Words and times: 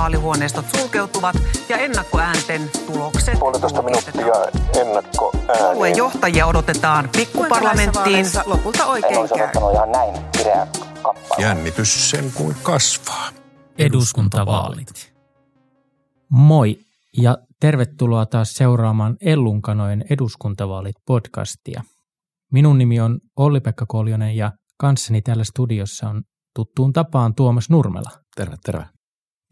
vaalihuoneistot 0.00 0.66
sulkeutuvat 0.76 1.36
ja 1.68 1.76
ennakkoäänten 1.76 2.70
tulokset 2.86 3.38
Puolitoista 3.38 3.82
minuuttia 3.82 4.34
ennakko 4.80 5.32
Puolueen 5.46 5.96
johtajia 5.96 6.46
odotetaan 6.46 7.08
pikkuparlamenttiin. 7.16 8.26
Lopulta 8.46 8.86
oikein 8.86 9.28
käy. 9.28 9.72
ihan 9.72 9.92
näin 9.92 10.14
kappale. 11.02 11.42
Jännitys 11.42 12.10
sen 12.10 12.32
kuin 12.34 12.56
kasvaa. 12.62 13.28
eduskuntavaalit. 13.78 15.12
Moi 16.30 16.76
ja 17.16 17.38
tervetuloa 17.60 18.26
taas 18.26 18.52
seuraamaan 18.52 19.16
Ellunkanojen 19.20 20.04
eduskuntavaalit 20.10 20.96
podcastia. 21.06 21.82
Minun 22.52 22.78
nimi 22.78 23.00
on 23.00 23.18
Olli-Pekka 23.36 23.86
Koljonen 23.88 24.36
ja 24.36 24.52
kanssani 24.78 25.22
täällä 25.22 25.44
studiossa 25.44 26.08
on 26.08 26.22
tuttuun 26.54 26.92
tapaan 26.92 27.34
Tuomas 27.34 27.70
Nurmela. 27.70 28.10
Terve, 28.36 28.56
terve. 28.64 28.99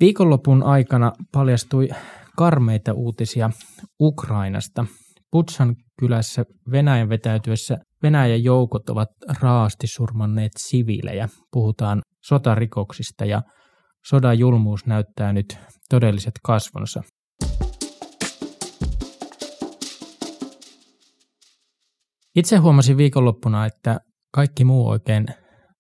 Viikonlopun 0.01 0.63
aikana 0.63 1.13
paljastui 1.33 1.89
karmeita 2.37 2.93
uutisia 2.93 3.51
Ukrainasta. 4.01 4.85
Putsan 5.31 5.77
kylässä 6.01 6.45
Venäjän 6.71 7.09
vetäytyessä 7.09 7.79
Venäjän 8.03 8.45
joukot 8.45 8.91
ovat 8.91 9.09
raasti 9.41 9.87
surmanneet 9.87 10.53
siviilejä. 10.59 11.29
Puhutaan 11.53 12.03
sotarikoksista 12.25 13.25
ja 13.25 13.43
sodan 14.07 14.39
julmuus 14.39 14.87
näyttää 14.87 15.33
nyt 15.33 15.59
todelliset 15.91 16.35
kasvonsa. 16.43 17.03
Itse 22.37 22.57
huomasin 22.57 22.97
viikonloppuna, 22.97 23.67
että 23.67 24.01
kaikki 24.35 24.65
muu 24.65 24.89
oikein 24.89 25.27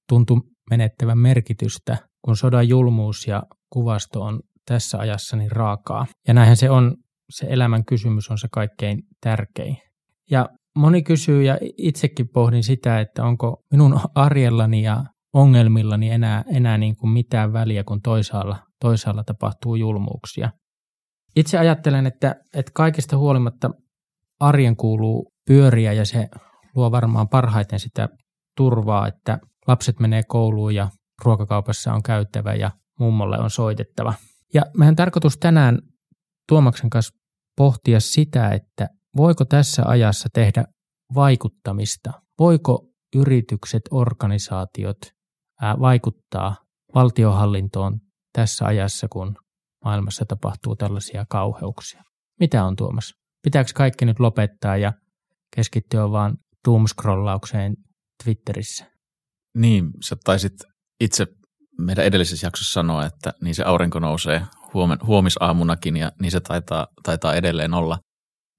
tuntui 0.09 0.41
menettävän 0.71 1.19
merkitystä, 1.19 1.97
kun 2.25 2.37
sodan 2.37 2.69
julmuus 2.69 3.27
ja 3.27 3.43
kuvasto 3.71 4.23
on 4.23 4.41
tässä 4.67 4.99
ajassa 4.99 5.37
niin 5.37 5.51
raakaa. 5.51 6.07
Ja 6.29 6.35
näinhän 6.35 6.57
se 6.57 6.71
on, 6.71 6.97
se 7.31 7.47
elämän 7.51 7.85
kysymys 7.85 8.31
on 8.31 8.39
se 8.39 8.49
kaikkein 8.53 9.03
tärkein. 9.21 9.77
Ja 10.31 10.49
moni 10.77 11.03
kysyy 11.03 11.43
ja 11.43 11.59
itsekin 11.79 12.29
pohdin 12.35 12.63
sitä, 12.63 13.01
että 13.01 13.25
onko 13.25 13.57
minun 13.71 14.01
arjellani 14.15 14.83
ja 14.83 15.05
ongelmillani 15.35 16.11
enää, 16.11 16.45
enää 16.55 16.79
niin 16.79 16.97
kuin 16.97 17.11
mitään 17.11 17.53
väliä, 17.53 17.85
kun 17.85 18.01
toisaalla, 18.03 18.57
toisaalla 18.81 19.25
tapahtuu 19.25 19.75
julmuuksia. 19.75 20.51
Itse 21.37 21.59
ajattelen, 21.59 22.07
että, 22.07 22.35
että 22.55 22.73
kaikesta 22.75 23.17
huolimatta 23.17 23.71
arjen 24.41 24.77
kuuluu 24.77 25.33
pyöriä 25.47 25.93
ja 25.93 26.07
se 26.07 26.29
luo 26.75 26.91
varmaan 26.91 27.29
parhaiten 27.29 27.79
sitä 27.79 28.09
turvaa, 28.57 29.09
että 29.09 29.39
lapset 29.67 30.01
menee 30.01 30.23
kouluun 30.29 30.75
ja 30.75 30.89
ruokakaupassa 31.25 31.93
on 31.93 32.03
käyttävä 32.03 32.55
ja 32.55 32.71
mummolle 32.99 33.39
on 33.39 33.51
soitettava. 33.51 34.15
Ja 34.55 34.63
meidän 34.77 34.97
tarkoitus 34.97 35.37
tänään 35.37 35.79
Tuomaksen 36.49 36.91
kanssa 36.91 37.15
pohtia 37.57 38.01
sitä, 38.01 38.51
että 38.51 38.89
voiko 39.17 39.45
tässä 39.45 39.83
ajassa 39.87 40.29
tehdä 40.35 40.65
vaikuttamista, 41.15 42.13
voiko 42.39 42.87
yritykset, 43.17 43.83
organisaatiot 43.91 44.99
vaikuttaa 45.81 46.57
valtiohallintoon 46.95 48.01
tässä 48.33 48.67
ajassa, 48.67 49.09
kun 49.09 49.37
maailmassa 49.85 50.25
tapahtuu 50.25 50.77
tällaisia 50.77 51.25
kauheuksia. 51.29 52.03
Mitä 52.41 52.65
on 52.65 52.77
Tuomas? 52.77 53.15
Pitääkö 53.43 53.71
kaikki 53.75 54.05
nyt 54.05 54.21
lopettaa 54.21 54.77
ja 54.77 54.93
keskittyä 55.57 56.11
vaan 56.11 56.37
doomscrollaukseen 56.69 57.77
Twitterissä? 58.25 58.85
Niin, 59.57 59.91
sä 60.09 60.17
taisit 60.25 60.53
itse 61.01 61.27
meidän 61.79 62.05
edellisessä 62.05 62.47
jaksossa 62.47 62.73
sanoa, 62.73 63.07
että 63.07 63.33
niin 63.43 63.55
se 63.55 63.63
aurinko 63.63 63.99
nousee 63.99 64.43
huomen, 64.75 64.99
huomisaamunakin 65.07 65.97
ja 65.97 66.13
niin 66.21 66.31
se 66.31 66.41
taitaa, 66.41 66.87
taitaa 67.03 67.35
edelleen 67.35 67.75
olla. 67.75 67.99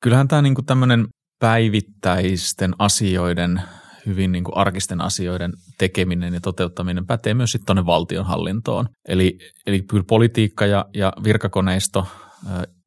Kyllähän 0.04 0.28
tämä 0.28 0.42
niinku 0.42 0.62
tämmöinen 0.62 1.08
päivittäisten 1.40 2.74
asioiden, 2.80 3.62
hyvin 4.06 4.32
niinku 4.32 4.52
arkisten 4.56 5.02
asioiden 5.02 5.54
tekeminen 5.78 6.34
ja 6.34 6.42
toteuttaminen 6.42 7.08
pätee 7.08 7.34
myös 7.34 7.52
sitten 7.52 7.66
tuonne 7.66 7.86
valtionhallintoon. 7.86 8.86
Eli, 9.08 9.38
eli 9.66 9.82
kyllä 9.82 10.04
politiikka 10.08 10.66
ja, 10.66 10.86
ja 10.94 11.14
virkakoneisto 11.24 12.08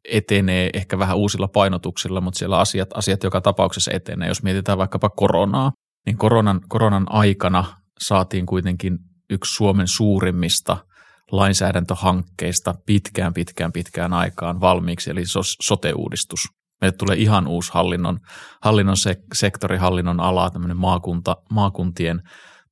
etenee 0.09 0.71
ehkä 0.75 0.99
vähän 0.99 1.17
uusilla 1.17 1.49
painotuksilla, 1.49 2.21
mutta 2.21 2.39
siellä 2.39 2.59
asiat, 2.59 2.89
asiat 2.95 3.23
joka 3.23 3.41
tapauksessa 3.41 3.91
etenee. 3.95 4.29
Jos 4.29 4.43
mietitään 4.43 4.79
vaikkapa 4.79 5.11
koronaa, 5.11 5.73
niin 6.07 6.19
koronan, 6.19 6.61
koronan 6.69 7.07
aikana 7.09 7.65
saatiin 8.01 8.47
kuitenkin 8.47 8.99
yksi 9.33 9.55
Suomen 9.55 9.89
suurimmista 9.89 10.77
lainsäädäntöhankkeista 11.33 12.75
pitkään, 12.87 13.35
pitkään, 13.35 13.73
pitkään 13.73 14.13
aikaan 14.13 14.61
valmiiksi, 14.61 15.11
eli 15.11 15.23
sote-uudistus. 15.63 16.41
Meille 16.81 16.97
tulee 16.97 17.17
ihan 17.17 17.47
uusi 17.47 17.73
hallinnon, 17.73 18.19
hallinnon 18.63 18.97
se, 18.97 19.17
sektori, 19.35 19.77
hallinnon 19.77 20.21
ala, 20.21 20.51
tämmöinen 20.51 20.77
maakunta, 20.77 21.37
maakuntien 21.51 22.21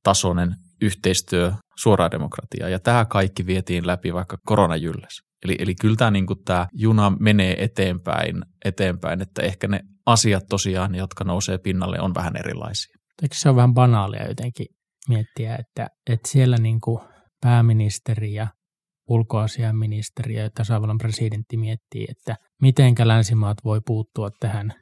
tasoinen 0.03 0.55
yhteistyö, 0.81 1.51
suoraa 1.77 2.11
demokratiaa. 2.11 2.69
Ja 2.69 2.79
tämä 2.79 3.05
kaikki 3.05 3.45
vietiin 3.45 3.87
läpi 3.87 4.13
vaikka 4.13 4.37
koronajylläs. 4.45 5.21
Eli, 5.43 5.55
eli 5.59 5.75
kyllä 5.75 5.95
tämä, 5.95 6.11
niin 6.11 6.25
tämä 6.45 6.67
juna 6.73 7.13
menee 7.19 7.63
eteenpäin, 7.63 8.35
eteenpäin, 8.65 9.21
että 9.21 9.41
ehkä 9.41 9.67
ne 9.67 9.79
asiat 10.05 10.43
tosiaan, 10.49 10.95
jotka 10.95 11.23
nousee 11.23 11.57
pinnalle, 11.57 11.99
on 11.99 12.13
vähän 12.15 12.35
erilaisia. 12.35 12.95
Eikö 13.21 13.35
se 13.35 13.49
ole 13.49 13.55
vähän 13.55 13.73
banaalia 13.73 14.27
jotenkin 14.27 14.65
miettiä, 15.09 15.55
että, 15.55 15.87
että 16.09 16.29
siellä 16.29 16.57
niin 16.57 16.81
kuin 16.81 16.99
pääministeri 17.41 18.33
ja 18.33 18.47
ulkoasiaministeri 19.09 20.35
ja 20.35 20.49
tasavallan 20.49 20.97
presidentti 20.97 21.57
miettii, 21.57 22.07
että 22.09 22.35
mitenkä 22.61 23.07
länsimaat 23.07 23.57
voi 23.65 23.81
puuttua 23.85 24.29
tähän, 24.39 24.73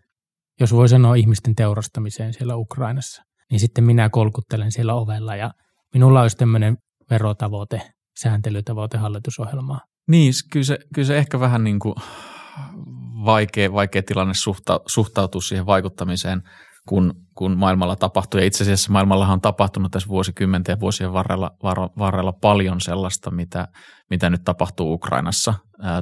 jos 0.59 0.73
voi 0.73 0.89
sanoa 0.89 1.15
ihmisten 1.15 1.55
teurastamiseen 1.55 2.33
siellä 2.33 2.55
Ukrainassa, 2.55 3.23
niin 3.51 3.59
sitten 3.59 3.83
minä 3.83 4.09
kolkuttelen 4.09 4.71
siellä 4.71 4.93
ovella 4.93 5.35
ja 5.35 5.51
minulla 5.93 6.21
olisi 6.21 6.37
tämmöinen 6.37 6.77
verotavoite, 7.09 7.81
sääntelytavoite 8.19 8.97
hallitusohjelmaa. 8.97 9.79
Niin, 10.07 10.33
kyllä 10.51 10.63
se, 10.63 10.77
kyllä 10.95 11.05
se 11.05 11.17
ehkä 11.17 11.39
vähän 11.39 11.63
niin 11.63 11.79
kuin 11.79 11.95
vaikea, 13.25 13.73
vaikea 13.73 14.03
tilanne 14.03 14.33
suhta, 14.33 14.79
suhtautua 14.85 15.41
siihen 15.41 15.65
vaikuttamiseen, 15.65 16.41
kun, 16.87 17.13
kun 17.35 17.57
maailmalla 17.57 17.95
tapahtuu. 17.95 18.39
Ja 18.39 18.45
itse 18.45 18.63
asiassa 18.63 18.91
maailmallahan 18.91 19.33
on 19.33 19.41
tapahtunut 19.41 19.91
tässä 19.91 20.09
vuosikymmenten 20.09 20.73
ja 20.73 20.79
vuosien 20.79 21.13
varrella, 21.13 21.51
var, 21.63 21.77
varrella 21.97 22.33
paljon 22.33 22.81
sellaista, 22.81 23.31
mitä, 23.31 23.67
mitä 24.09 24.29
nyt 24.29 24.41
tapahtuu 24.45 24.93
Ukrainassa. 24.93 25.53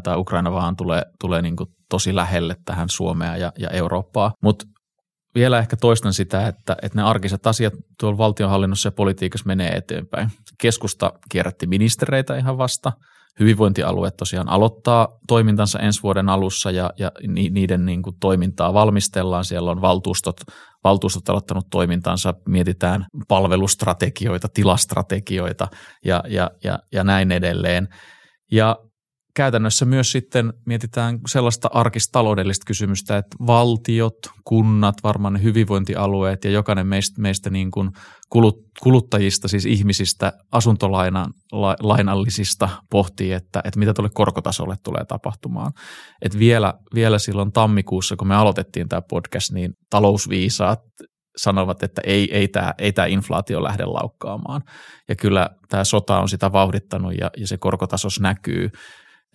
Tämä 0.04 0.18
Ukraina 0.18 0.52
vaan 0.52 0.76
tulee, 0.76 1.04
tulee 1.20 1.42
niin 1.42 1.56
kuin 1.56 1.70
tosi 1.90 2.16
lähelle 2.16 2.56
tähän 2.66 2.90
Suomea 2.90 3.38
ja, 3.38 3.52
ja 3.60 3.70
Eurooppaa. 3.70 4.32
Mutta 4.44 4.66
vielä 5.36 5.60
ehkä 5.60 5.76
toistan 5.76 6.14
sitä, 6.14 6.48
että, 6.48 6.76
että 6.82 6.98
ne 6.98 7.04
arkiset 7.04 7.48
asiat 7.48 7.74
tuolla 8.00 8.18
valtionhallinnossa 8.18 8.88
ja 8.88 8.92
politiikassa 8.92 9.48
menee 9.48 9.76
eteenpäin. 9.76 10.30
Keskusta 10.62 11.14
kierrätti 11.32 11.68
ministereitä 11.68 12.36
ihan 12.36 12.58
vasta. 12.58 12.92
Hyvinvointialueet 13.40 14.18
tosiaan 14.18 14.50
aloittaa 14.50 15.08
toimintansa 15.28 15.80
ensi 15.80 16.04
vuoden 16.04 16.30
alussa 16.30 16.72
ja, 16.72 16.92
ja 17.00 17.12
niiden 17.28 17.86
niin 17.86 18.02
kuin 18.02 18.16
toimintaa 18.20 18.74
valmistellaan. 18.74 19.46
Siellä 19.46 19.72
on 19.72 19.82
valtuustot, 19.82 20.36
valtuustot 20.84 21.30
aloittanut 21.30 21.68
toimintansa, 21.70 22.34
mietitään 22.48 23.06
palvelustrategioita, 23.28 24.48
tilastrategioita 24.54 25.68
ja, 26.06 26.24
ja, 26.28 26.52
ja, 26.64 26.80
ja 26.92 27.04
näin 27.04 27.32
edelleen. 27.32 27.88
Ja 28.52 28.78
käytännössä 29.38 29.86
myös 29.86 30.12
sitten 30.12 30.54
mietitään 30.66 31.20
sellaista 31.28 31.70
arkistaloudellista 31.74 32.64
kysymystä, 32.68 33.18
että 33.18 33.38
valtiot, 33.48 34.18
kunnat, 34.44 34.96
varmaan 35.04 35.34
ne 35.34 35.44
hyvinvointialueet 35.44 36.44
ja 36.44 36.52
jokainen 36.52 36.88
meistä, 36.88 37.22
meistä 37.22 37.50
niin 37.50 37.72
kuin 37.72 37.90
kuluttajista, 38.82 39.48
siis 39.48 39.66
ihmisistä, 39.66 40.34
asuntolainallisista 40.52 42.70
pohtii, 42.92 43.32
että, 43.32 43.62
että 43.64 43.80
mitä 43.80 43.94
tuolle 43.94 44.12
korkotasolle 44.14 44.76
tulee 44.84 45.06
tapahtumaan. 45.06 45.72
Et 46.22 46.40
vielä, 46.40 46.74
vielä 46.96 47.20
silloin 47.20 47.52
tammikuussa, 47.52 48.16
kun 48.16 48.28
me 48.28 48.36
aloitettiin 48.36 48.90
tämä 48.90 49.02
podcast, 49.10 49.52
niin 49.52 49.74
talousviisaat 49.90 50.80
sanovat, 51.38 51.84
että 51.84 52.02
ei, 52.06 52.38
ei 52.38 52.48
tämä 52.48 52.74
ei 52.78 52.94
tää 52.94 53.06
inflaatio 53.06 53.64
lähde 53.64 53.86
laukkaamaan. 53.86 54.62
Ja 55.10 55.16
kyllä 55.16 55.50
tämä 55.70 55.84
sota 55.84 56.20
on 56.20 56.30
sitä 56.30 56.52
vauhdittanut 56.52 57.14
ja, 57.20 57.32
ja 57.38 57.48
se 57.48 57.58
korkotasos 57.58 58.20
näkyy 58.20 58.70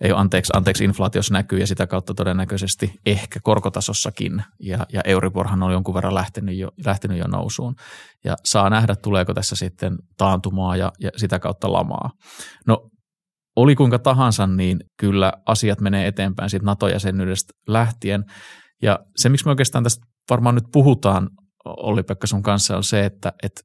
ei 0.03 0.11
ole 0.11 0.19
anteeksi, 0.19 0.53
anteeksi 0.55 0.83
inflaatiossa 0.83 1.33
näkyy 1.33 1.59
ja 1.59 1.67
sitä 1.67 1.87
kautta 1.87 2.13
todennäköisesti 2.13 2.93
ehkä 3.05 3.39
korkotasossakin. 3.43 4.43
Ja, 4.59 4.85
ja 4.93 5.01
Euriborhan 5.05 5.63
on 5.63 5.71
jonkun 5.71 5.93
verran 5.93 6.15
lähtenyt 6.15 6.57
jo, 6.57 6.69
lähtenyt 6.85 7.17
jo 7.17 7.27
nousuun. 7.27 7.75
Ja 8.23 8.35
saa 8.45 8.69
nähdä 8.69 8.95
tuleeko 8.95 9.33
tässä 9.33 9.55
sitten 9.55 9.97
taantumaa 10.17 10.75
ja, 10.75 10.91
ja 10.99 11.11
sitä 11.15 11.39
kautta 11.39 11.73
lamaa. 11.73 12.11
No 12.67 12.89
oli 13.55 13.75
kuinka 13.75 13.99
tahansa, 13.99 14.47
niin 14.47 14.79
kyllä 14.99 15.33
asiat 15.45 15.81
menee 15.81 16.07
eteenpäin 16.07 16.49
siitä 16.49 16.65
NATO-jäsenyydestä 16.65 17.53
lähtien. 17.67 18.23
Ja 18.81 18.99
se, 19.15 19.29
miksi 19.29 19.45
me 19.45 19.49
oikeastaan 19.49 19.83
tästä 19.83 20.05
varmaan 20.29 20.55
nyt 20.55 20.67
puhutaan 20.71 21.29
Olli-Pekka 21.65 22.27
sun 22.27 22.43
kanssa 22.43 22.77
on 22.77 22.83
se, 22.83 23.05
että, 23.05 23.33
että 23.43 23.61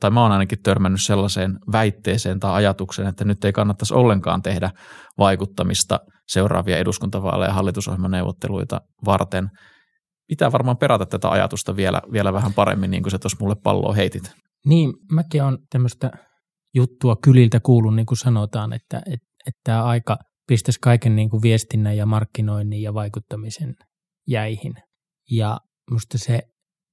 tai 0.00 0.10
mä 0.10 0.22
oon 0.22 0.32
ainakin 0.32 0.62
törmännyt 0.62 1.02
sellaiseen 1.02 1.58
väitteeseen 1.72 2.40
tai 2.40 2.52
ajatukseen, 2.52 3.08
että 3.08 3.24
nyt 3.24 3.44
ei 3.44 3.52
kannattaisi 3.52 3.94
ollenkaan 3.94 4.42
tehdä 4.42 4.70
vaikuttamista 5.18 6.00
seuraavia 6.28 6.78
eduskuntavaaleja 6.78 7.50
ja 7.50 7.54
hallitusohjelmaneuvotteluita 7.54 8.80
varten. 9.04 9.50
Pitää 10.28 10.52
varmaan 10.52 10.76
perata 10.76 11.06
tätä 11.06 11.30
ajatusta 11.30 11.76
vielä, 11.76 12.02
vielä 12.12 12.32
vähän 12.32 12.54
paremmin, 12.54 12.90
niin 12.90 13.02
kuin 13.02 13.10
sä 13.10 13.18
tuossa 13.18 13.38
mulle 13.40 13.56
palloa 13.62 13.92
heitit. 13.92 14.32
Niin, 14.66 14.92
mäkin 15.12 15.42
on 15.42 15.58
tämmöistä 15.70 16.10
juttua 16.74 17.16
kyliltä 17.24 17.60
kuullut, 17.60 17.96
niin 17.96 18.06
kuin 18.06 18.18
sanotaan, 18.18 18.72
että, 18.72 18.98
että, 18.98 19.26
että 19.46 19.60
tämä 19.64 19.84
aika 19.84 20.18
pistäisi 20.46 20.80
kaiken 20.80 21.16
niin 21.16 21.30
kuin 21.30 21.42
viestinnän 21.42 21.96
ja 21.96 22.06
markkinoinnin 22.06 22.82
ja 22.82 22.94
vaikuttamisen 22.94 23.74
jäihin. 24.28 24.74
Ja 25.30 25.58
musta 25.90 26.18
se, 26.18 26.42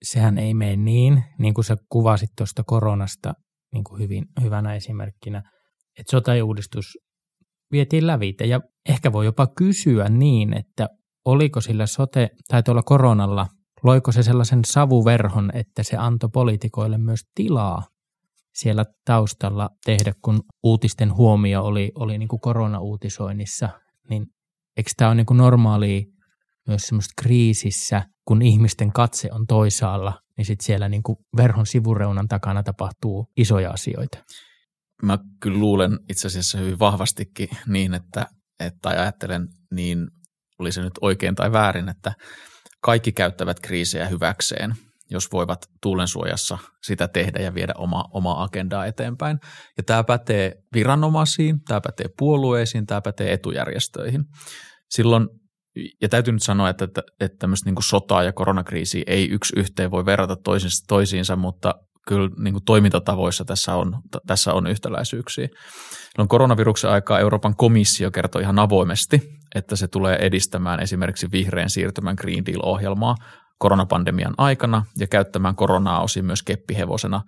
sehän 0.03 0.37
ei 0.37 0.53
mene 0.53 0.75
niin, 0.75 1.23
niin 1.39 1.53
kuin 1.53 1.65
sä 1.65 1.77
kuvasit 1.89 2.29
tuosta 2.37 2.63
koronasta 2.63 3.33
niin 3.73 3.83
kuin 3.83 4.01
hyvin, 4.01 4.25
hyvänä 4.41 4.75
esimerkkinä, 4.75 5.43
että 5.99 6.11
sote-uudistus 6.11 6.97
vietiin 7.71 8.07
lävitä. 8.07 8.45
Ja 8.45 8.61
ehkä 8.89 9.11
voi 9.11 9.25
jopa 9.25 9.47
kysyä 9.47 10.09
niin, 10.09 10.57
että 10.57 10.89
oliko 11.25 11.61
sillä 11.61 11.85
sote 11.85 12.29
tai 12.47 12.63
tuolla 12.63 12.83
koronalla, 12.83 13.47
loiko 13.83 14.11
se 14.11 14.23
sellaisen 14.23 14.65
savuverhon, 14.65 15.51
että 15.53 15.83
se 15.83 15.97
antoi 15.97 16.29
poliitikoille 16.33 16.97
myös 16.97 17.21
tilaa 17.35 17.87
siellä 18.53 18.85
taustalla 19.05 19.69
tehdä, 19.85 20.13
kun 20.21 20.39
uutisten 20.63 21.15
huomio 21.15 21.63
oli, 21.63 21.91
oli 21.95 22.17
niin 22.17 22.29
kuin 22.29 22.39
koronauutisoinnissa, 22.39 23.69
niin 24.09 24.25
eikö 24.77 24.91
tämä 24.97 25.09
ole 25.09 25.15
niin 25.15 25.25
kuin 25.25 25.37
normaalia 25.37 26.01
myös 26.67 26.81
semmoista 26.81 27.13
kriisissä, 27.21 28.03
kun 28.25 28.41
ihmisten 28.41 28.91
katse 28.91 29.29
on 29.31 29.47
toisaalla, 29.47 30.21
niin 30.37 30.45
sitten 30.45 30.65
siellä 30.65 30.89
niin 30.89 31.03
kuin 31.03 31.17
verhon 31.37 31.65
sivureunan 31.65 32.27
takana 32.27 32.63
tapahtuu 32.63 33.27
isoja 33.37 33.71
asioita. 33.71 34.17
Mä 35.03 35.17
kyllä 35.39 35.59
luulen 35.59 35.99
itse 36.09 36.27
asiassa 36.27 36.57
hyvin 36.57 36.79
vahvastikin 36.79 37.49
niin, 37.67 37.93
että, 37.93 38.27
että 38.59 38.89
ajattelen 38.89 39.47
niin, 39.73 40.07
oli 40.59 40.71
se 40.71 40.81
nyt 40.81 40.93
oikein 41.01 41.35
tai 41.35 41.51
väärin, 41.51 41.89
että 41.89 42.13
kaikki 42.81 43.11
käyttävät 43.11 43.59
kriisejä 43.59 44.07
hyväkseen– 44.07 44.75
jos 45.09 45.31
voivat 45.31 45.59
tuulensuojassa 45.81 46.57
sitä 46.83 47.07
tehdä 47.07 47.39
ja 47.39 47.53
viedä 47.53 47.73
oma, 47.77 48.05
omaa 48.13 48.43
agendaa 48.43 48.85
eteenpäin. 48.85 49.39
Ja 49.77 49.83
tämä 49.83 50.03
pätee 50.03 50.53
viranomaisiin, 50.73 51.63
tämä 51.67 51.81
pätee 51.81 52.05
puolueisiin, 52.17 52.85
tämä 52.85 53.01
pätee 53.01 53.33
etujärjestöihin. 53.33 54.23
Silloin, 54.89 55.27
ja 56.01 56.09
täytyy 56.09 56.33
nyt 56.33 56.43
sanoa, 56.43 56.69
että, 56.69 56.85
että, 56.85 57.01
että 57.19 57.37
tämmöistä 57.39 57.69
niin 57.69 57.83
sotaa 57.83 58.23
ja 58.23 58.33
koronakriisiä 58.33 59.03
ei 59.07 59.29
yksi 59.29 59.53
yhteen 59.59 59.91
voi 59.91 60.05
verrata 60.05 60.35
toisiinsa, 60.87 61.35
mutta 61.35 61.75
kyllä 62.07 62.29
niin 62.39 62.53
kuin 62.53 62.65
toimintatavoissa 62.65 63.45
tässä 63.45 63.75
on, 63.75 64.01
tässä 64.27 64.53
on 64.53 64.67
yhtäläisyyksiä. 64.67 65.47
No, 66.17 66.27
koronaviruksen 66.27 66.89
aikaa 66.89 67.19
Euroopan 67.19 67.55
komissio 67.55 68.11
kertoi 68.11 68.41
ihan 68.41 68.59
avoimesti, 68.59 69.21
että 69.55 69.75
se 69.75 69.87
tulee 69.87 70.15
edistämään 70.15 70.79
esimerkiksi 70.79 71.27
vihreän 71.31 71.69
siirtymän 71.69 72.15
Green 72.19 72.45
Deal-ohjelmaa 72.45 73.15
koronapandemian 73.59 74.33
aikana 74.37 74.85
ja 74.99 75.07
käyttämään 75.07 75.55
koronaa 75.55 76.03
osin 76.03 76.25
myös 76.25 76.43
keppihevosena 76.43 77.21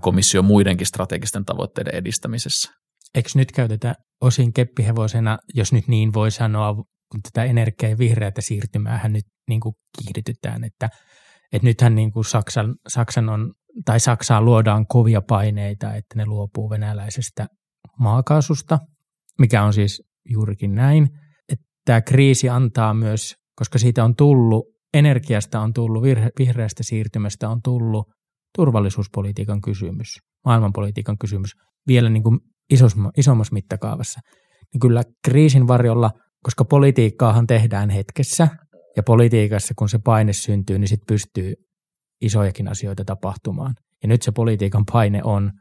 komission 0.00 0.44
muidenkin 0.44 0.86
strategisten 0.86 1.44
tavoitteiden 1.44 1.94
edistämisessä. 1.94 2.72
Eikö 3.14 3.28
nyt 3.34 3.52
käytetä 3.52 3.94
osin 4.20 4.52
keppihevosena, 4.52 5.38
jos 5.54 5.72
nyt 5.72 5.88
niin 5.88 6.14
voi 6.14 6.30
sanoa, 6.30 6.74
kun 7.12 7.20
tätä 7.22 7.44
energia- 7.44 7.88
ja 7.88 7.98
vihreätä 7.98 8.40
siirtymäähän 8.40 9.12
nyt 9.12 9.24
niin 9.48 9.60
kuin 9.60 9.74
kiihdytetään, 9.98 10.64
että, 10.64 10.88
että 11.52 11.66
nythän 11.66 11.94
niin 11.94 12.12
kuin 12.12 12.24
Saksan, 12.24 12.74
Saksan 12.88 13.28
on, 13.28 13.52
tai 13.84 14.00
Saksaan 14.00 14.44
luodaan 14.44 14.86
kovia 14.86 15.22
paineita, 15.28 15.94
että 15.94 16.16
ne 16.16 16.26
luopuu 16.26 16.70
venäläisestä 16.70 17.46
maakaasusta, 17.98 18.78
mikä 19.38 19.62
on 19.62 19.72
siis 19.72 20.02
juurikin 20.30 20.74
näin. 20.74 21.08
Että 21.48 21.64
tämä 21.84 22.00
kriisi 22.00 22.48
antaa 22.48 22.94
myös, 22.94 23.34
koska 23.56 23.78
siitä 23.78 24.04
on 24.04 24.16
tullut 24.16 24.74
energiasta 24.94 25.60
on 25.60 25.72
tullut, 25.72 26.02
vihreästä 26.38 26.82
siirtymästä 26.82 27.48
on 27.48 27.62
tullut 27.62 28.06
turvallisuuspolitiikan 28.56 29.60
kysymys, 29.60 30.18
maailmanpolitiikan 30.44 31.18
kysymys 31.18 31.50
vielä 31.88 32.08
niin 32.08 32.22
kuin 32.22 32.38
isossa, 32.70 32.98
isommassa 33.16 33.52
mittakaavassa. 33.52 34.20
Niin 34.72 34.80
kyllä 34.80 35.02
kriisin 35.24 35.68
varjolla, 35.68 36.10
koska 36.44 36.64
politiikkaahan 36.64 37.46
tehdään 37.46 37.90
hetkessä 37.90 38.48
ja 38.96 39.02
politiikassa 39.02 39.74
kun 39.78 39.88
se 39.88 39.98
paine 39.98 40.32
syntyy, 40.32 40.78
niin 40.78 40.88
sitten 40.88 41.06
pystyy 41.06 41.54
isojakin 42.20 42.68
asioita 42.68 43.04
tapahtumaan. 43.04 43.74
Ja 44.02 44.08
nyt 44.08 44.22
se 44.22 44.32
politiikan 44.32 44.84
paine 44.92 45.20
on 45.24 45.52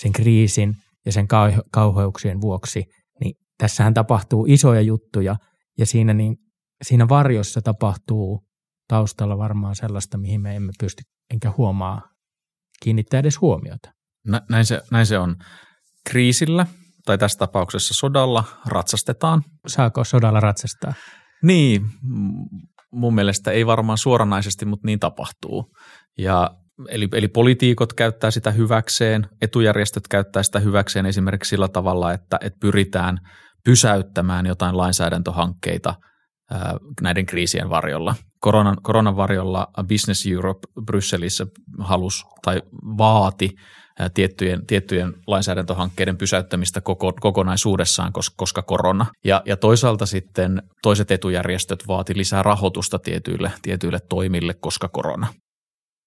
sen 0.00 0.12
kriisin 0.12 0.74
ja 1.06 1.12
sen 1.12 1.26
kauheuksien 1.72 2.40
vuoksi, 2.40 2.84
niin 3.20 3.34
tässähän 3.58 3.94
tapahtuu 3.94 4.46
isoja 4.48 4.80
juttuja 4.80 5.36
ja 5.78 5.86
siinä, 5.86 6.14
niin, 6.14 6.36
siinä 6.84 7.08
varjossa 7.08 7.62
tapahtuu 7.62 8.40
taustalla 8.88 9.38
varmaan 9.38 9.76
sellaista, 9.76 10.18
mihin 10.18 10.40
me 10.40 10.56
emme 10.56 10.72
pysty 10.80 11.02
enkä 11.30 11.52
huomaa 11.56 12.02
kiinnittää 12.82 13.20
edes 13.20 13.40
huomiota. 13.40 13.92
Näin 14.50 14.64
se, 14.64 14.82
näin 14.90 15.06
se 15.06 15.18
on. 15.18 15.36
Kriisillä 16.10 16.66
tai 17.06 17.18
tässä 17.18 17.38
tapauksessa 17.38 17.94
sodalla 17.94 18.44
ratsastetaan. 18.66 19.42
Saako 19.66 20.04
sodalla 20.04 20.40
ratsastaa? 20.40 20.94
Niin, 21.42 21.86
mun 22.92 23.14
mielestä 23.14 23.50
ei 23.50 23.66
varmaan 23.66 23.98
suoranaisesti, 23.98 24.64
mutta 24.64 24.86
niin 24.86 25.00
tapahtuu. 25.00 25.64
Ja 26.18 26.50
Eli, 26.88 27.08
eli 27.12 27.28
politiikot 27.28 27.92
käyttää 27.92 28.30
sitä 28.30 28.50
hyväkseen, 28.50 29.28
etujärjestöt 29.42 30.08
käyttää 30.08 30.42
sitä 30.42 30.60
hyväkseen 30.60 31.06
esimerkiksi 31.06 31.48
sillä 31.48 31.68
tavalla, 31.68 32.12
että, 32.12 32.38
että 32.40 32.58
pyritään 32.60 33.18
pysäyttämään 33.64 34.46
jotain 34.46 34.76
lainsäädäntöhankkeita 34.76 35.94
näiden 37.02 37.26
kriisien 37.26 37.70
varjolla 37.70 38.14
koronan, 38.40 38.76
koronan 38.82 39.16
varjolla 39.16 39.66
Business 39.88 40.26
Europe 40.26 40.68
Brysselissä 40.84 41.46
halus 41.78 42.24
tai 42.44 42.62
vaati 42.98 43.50
tiettyjen, 44.14 44.66
tiettyjen 44.66 45.14
lainsäädäntöhankkeiden 45.26 46.16
pysäyttämistä 46.16 46.80
koko, 46.80 47.12
kokonaisuudessaan, 47.20 48.12
koska, 48.36 48.62
korona. 48.62 49.06
Ja, 49.24 49.42
ja 49.46 49.56
toisaalta 49.56 50.06
sitten 50.06 50.62
toiset 50.82 51.10
etujärjestöt 51.10 51.88
vaati 51.88 52.16
lisää 52.16 52.42
rahoitusta 52.42 52.98
tietyille, 52.98 53.52
tietyille 53.62 53.98
toimille, 54.08 54.54
koska 54.54 54.88
korona. 54.88 55.26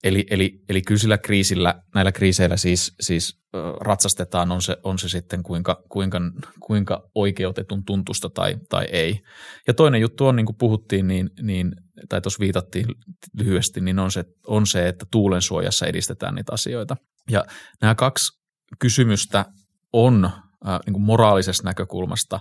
Eli, 0.03 0.25
eli, 0.29 0.61
eli 0.69 0.81
kyllä 0.81 0.99
sillä 0.99 1.17
kriisillä, 1.17 1.83
näillä 1.95 2.11
kriiseillä 2.11 2.57
siis, 2.57 2.93
siis 2.99 3.39
ratsastetaan, 3.81 4.51
on 4.51 4.61
se, 4.61 4.77
on 4.83 4.99
se 4.99 5.09
sitten 5.09 5.43
kuinka, 5.43 5.83
kuinka, 5.89 6.21
kuinka 6.59 7.09
oikeutetun 7.15 7.85
tuntusta 7.85 8.29
tai, 8.29 8.55
tai 8.69 8.85
ei. 8.91 9.19
Ja 9.67 9.73
toinen 9.73 10.01
juttu 10.01 10.25
on, 10.25 10.35
niin 10.35 10.45
kuin 10.45 10.55
puhuttiin, 10.55 11.07
niin, 11.07 11.29
niin 11.41 11.71
tai 12.09 12.21
tuossa 12.21 12.39
viitattiin 12.39 12.85
lyhyesti, 13.39 13.81
niin 13.81 13.99
on 13.99 14.11
se, 14.11 14.23
on 14.47 14.67
se, 14.67 14.87
että 14.87 15.05
tuulen 15.11 15.41
suojassa 15.41 15.85
edistetään 15.85 16.35
niitä 16.35 16.53
asioita. 16.53 16.97
Ja 17.29 17.43
nämä 17.81 17.95
kaksi 17.95 18.39
kysymystä 18.79 19.45
on 19.93 20.25
äh, 20.25 20.79
niin 20.85 20.93
kuin 20.93 21.03
moraalisesta 21.03 21.67
näkökulmasta 21.67 22.39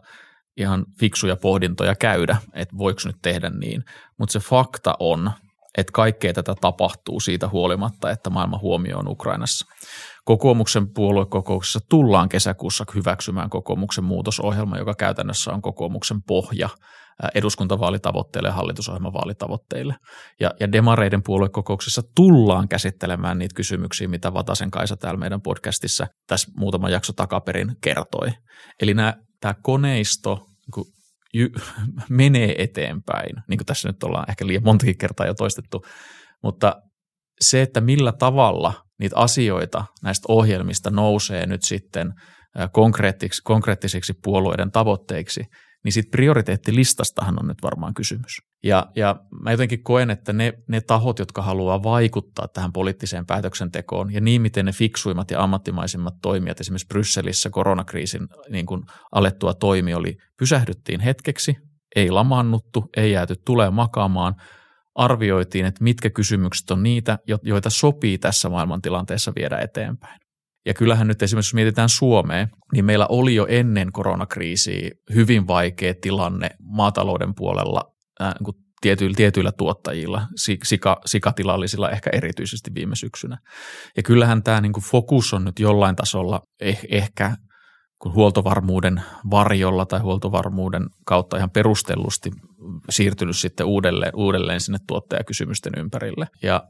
ihan 0.56 0.84
fiksuja 1.00 1.36
pohdintoja 1.36 1.94
käydä, 1.94 2.36
että 2.54 2.78
voiko 2.78 3.00
nyt 3.04 3.16
tehdä 3.22 3.50
niin. 3.50 3.84
Mutta 4.18 4.32
se 4.32 4.38
fakta 4.38 4.94
on, 5.00 5.30
että 5.78 5.92
kaikkea 5.92 6.32
tätä 6.32 6.54
tapahtuu 6.60 7.20
siitä 7.20 7.48
huolimatta, 7.48 8.10
että 8.10 8.30
maailman 8.30 8.60
huomio 8.60 8.98
on 8.98 9.08
Ukrainassa. 9.08 9.66
Kokoomuksen 10.24 10.88
puoluekokouksessa 10.94 11.80
tullaan 11.88 12.28
kesäkuussa 12.28 12.84
hyväksymään 12.94 13.50
kokoomuksen 13.50 14.04
muutosohjelma, 14.04 14.78
joka 14.78 14.94
käytännössä 14.94 15.52
on 15.52 15.62
kokoomuksen 15.62 16.22
pohja 16.22 16.68
eduskuntavaalitavoitteille 17.34 18.48
ja 18.48 18.52
hallitusohjelmavaalitavoitteille. 18.52 19.94
Ja, 20.40 20.50
ja 20.60 20.72
demareiden 20.72 21.22
puoluekokouksessa 21.22 22.02
tullaan 22.16 22.68
käsittelemään 22.68 23.38
niitä 23.38 23.54
kysymyksiä, 23.54 24.08
mitä 24.08 24.34
Vatasen 24.34 24.70
Kaisa 24.70 24.96
täällä 24.96 25.20
meidän 25.20 25.42
podcastissa 25.42 26.06
tässä 26.26 26.52
muutama 26.56 26.90
jakso 26.90 27.12
takaperin 27.12 27.76
kertoi. 27.80 28.28
Eli 28.82 28.94
nämä, 28.94 29.14
tämä 29.40 29.54
koneisto 29.62 30.46
niin 30.76 30.86
jy, 31.34 31.50
menee 32.08 32.62
eteenpäin, 32.62 33.36
niin 33.48 33.58
kuin 33.58 33.66
tässä 33.66 33.88
nyt 33.88 34.02
ollaan 34.02 34.30
ehkä 34.30 34.46
liian 34.46 34.64
montakin 34.64 34.98
kertaa 34.98 35.26
jo 35.26 35.34
toistettu, 35.34 35.84
mutta 36.42 36.76
se, 37.40 37.62
että 37.62 37.80
millä 37.80 38.12
tavalla 38.12 38.72
niitä 39.00 39.16
asioita 39.16 39.84
näistä 40.02 40.26
ohjelmista 40.28 40.90
nousee 40.90 41.46
nyt 41.46 41.62
sitten 41.62 42.12
konkreettisiksi, 42.72 43.42
konkreettisiksi 43.44 44.12
puolueiden 44.22 44.70
tavoitteiksi, 44.70 45.44
niin 45.84 45.92
sitten 45.92 46.10
prioriteettilistastahan 46.10 47.40
on 47.40 47.48
nyt 47.48 47.62
varmaan 47.62 47.94
kysymys. 47.94 48.36
Ja, 48.64 48.86
ja 48.96 49.16
mä 49.42 49.50
jotenkin 49.50 49.82
koen, 49.82 50.10
että 50.10 50.32
ne, 50.32 50.52
ne 50.68 50.80
tahot, 50.80 51.18
jotka 51.18 51.42
haluaa 51.42 51.82
vaikuttaa 51.82 52.48
tähän 52.48 52.72
poliittiseen 52.72 53.26
päätöksentekoon 53.26 54.12
ja 54.12 54.20
niin, 54.20 54.42
miten 54.42 54.64
ne 54.66 54.72
fiksuimmat 54.72 55.30
ja 55.30 55.42
ammattimaisimmat 55.42 56.14
toimijat 56.22 56.60
esimerkiksi 56.60 56.86
Brysselissä 56.86 57.50
koronakriisin 57.50 58.28
niin 58.50 58.66
kuin 58.66 58.82
alettua 59.12 59.54
toimi 59.54 59.94
oli, 59.94 60.16
pysähdyttiin 60.38 61.00
hetkeksi, 61.00 61.56
ei 61.96 62.10
lamaannuttu, 62.10 62.84
ei 62.96 63.12
jääty 63.12 63.34
tulee 63.44 63.70
makaamaan, 63.70 64.34
arvioitiin, 64.94 65.66
että 65.66 65.84
mitkä 65.84 66.10
kysymykset 66.10 66.70
on 66.70 66.82
niitä, 66.82 67.18
joita 67.42 67.70
sopii 67.70 68.18
tässä 68.18 68.48
maailmantilanteessa 68.48 69.32
viedä 69.36 69.58
eteenpäin. 69.58 70.20
Ja 70.68 70.74
kyllähän 70.74 71.08
nyt 71.08 71.22
esimerkiksi, 71.22 71.48
jos 71.48 71.54
mietitään 71.54 71.88
Suomea, 71.88 72.48
niin 72.72 72.84
meillä 72.84 73.06
oli 73.06 73.34
jo 73.34 73.46
ennen 73.48 73.92
koronakriisiä 73.92 74.90
hyvin 75.14 75.46
vaikea 75.46 75.94
tilanne 76.00 76.50
maatalouden 76.60 77.34
puolella 77.34 77.92
äh, 78.22 78.34
niin 78.40 78.64
tietyillä, 78.80 79.16
tietyillä 79.16 79.52
tuottajilla, 79.52 80.26
sika, 80.64 81.00
sikatilallisilla 81.06 81.90
ehkä 81.90 82.10
erityisesti 82.12 82.70
viime 82.74 82.96
syksynä. 82.96 83.38
Ja 83.96 84.02
kyllähän 84.02 84.42
tämä 84.42 84.60
niin 84.60 84.72
kuin 84.72 84.84
fokus 84.84 85.34
on 85.34 85.44
nyt 85.44 85.58
jollain 85.58 85.96
tasolla 85.96 86.40
eh, 86.60 86.80
ehkä 86.88 87.36
kun 88.02 88.14
huoltovarmuuden 88.14 89.02
varjolla 89.30 89.86
tai 89.86 90.00
huoltovarmuuden 90.00 90.86
kautta 91.06 91.36
ihan 91.36 91.50
perustellusti 91.50 92.30
siirtynyt 92.90 93.36
sitten 93.36 93.66
uudelleen, 93.66 94.12
uudelleen 94.16 94.60
sinne 94.60 94.78
tuottajakysymysten 94.86 95.72
ympärille. 95.76 96.26
Ja 96.42 96.62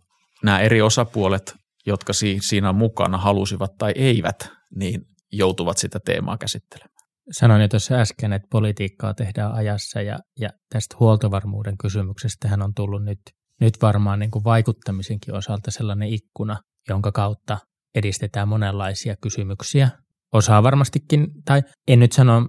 nämä 0.44 0.60
eri 0.60 0.82
osapuolet, 0.82 1.56
jotka 1.86 2.12
siinä 2.40 2.72
mukana, 2.72 3.18
halusivat 3.18 3.70
tai 3.78 3.92
eivät, 3.96 4.50
niin 4.76 5.00
joutuvat 5.32 5.78
sitä 5.78 6.00
teemaa 6.04 6.38
käsittelemään. 6.38 6.98
Sanoin 7.30 7.62
jo 7.62 7.68
tuossa 7.68 7.94
äsken, 7.94 8.32
että 8.32 8.48
politiikkaa 8.50 9.14
tehdään 9.14 9.52
ajassa 9.52 10.02
ja, 10.02 10.18
ja 10.40 10.48
tästä 10.72 10.96
huoltovarmuuden 11.00 11.78
kysymyksestä 11.78 12.58
on 12.64 12.74
tullut 12.74 13.04
nyt, 13.04 13.20
nyt 13.60 13.74
varmaan 13.82 14.18
niin 14.18 14.30
kuin 14.30 14.44
vaikuttamisenkin 14.44 15.34
osalta 15.34 15.70
sellainen 15.70 16.08
ikkuna, 16.08 16.56
jonka 16.88 17.12
kautta 17.12 17.58
edistetään 17.94 18.48
monenlaisia 18.48 19.16
kysymyksiä. 19.22 19.90
Osaa 20.32 20.62
varmastikin, 20.62 21.26
tai 21.44 21.62
en 21.88 21.98
nyt 21.98 22.12
sano, 22.12 22.48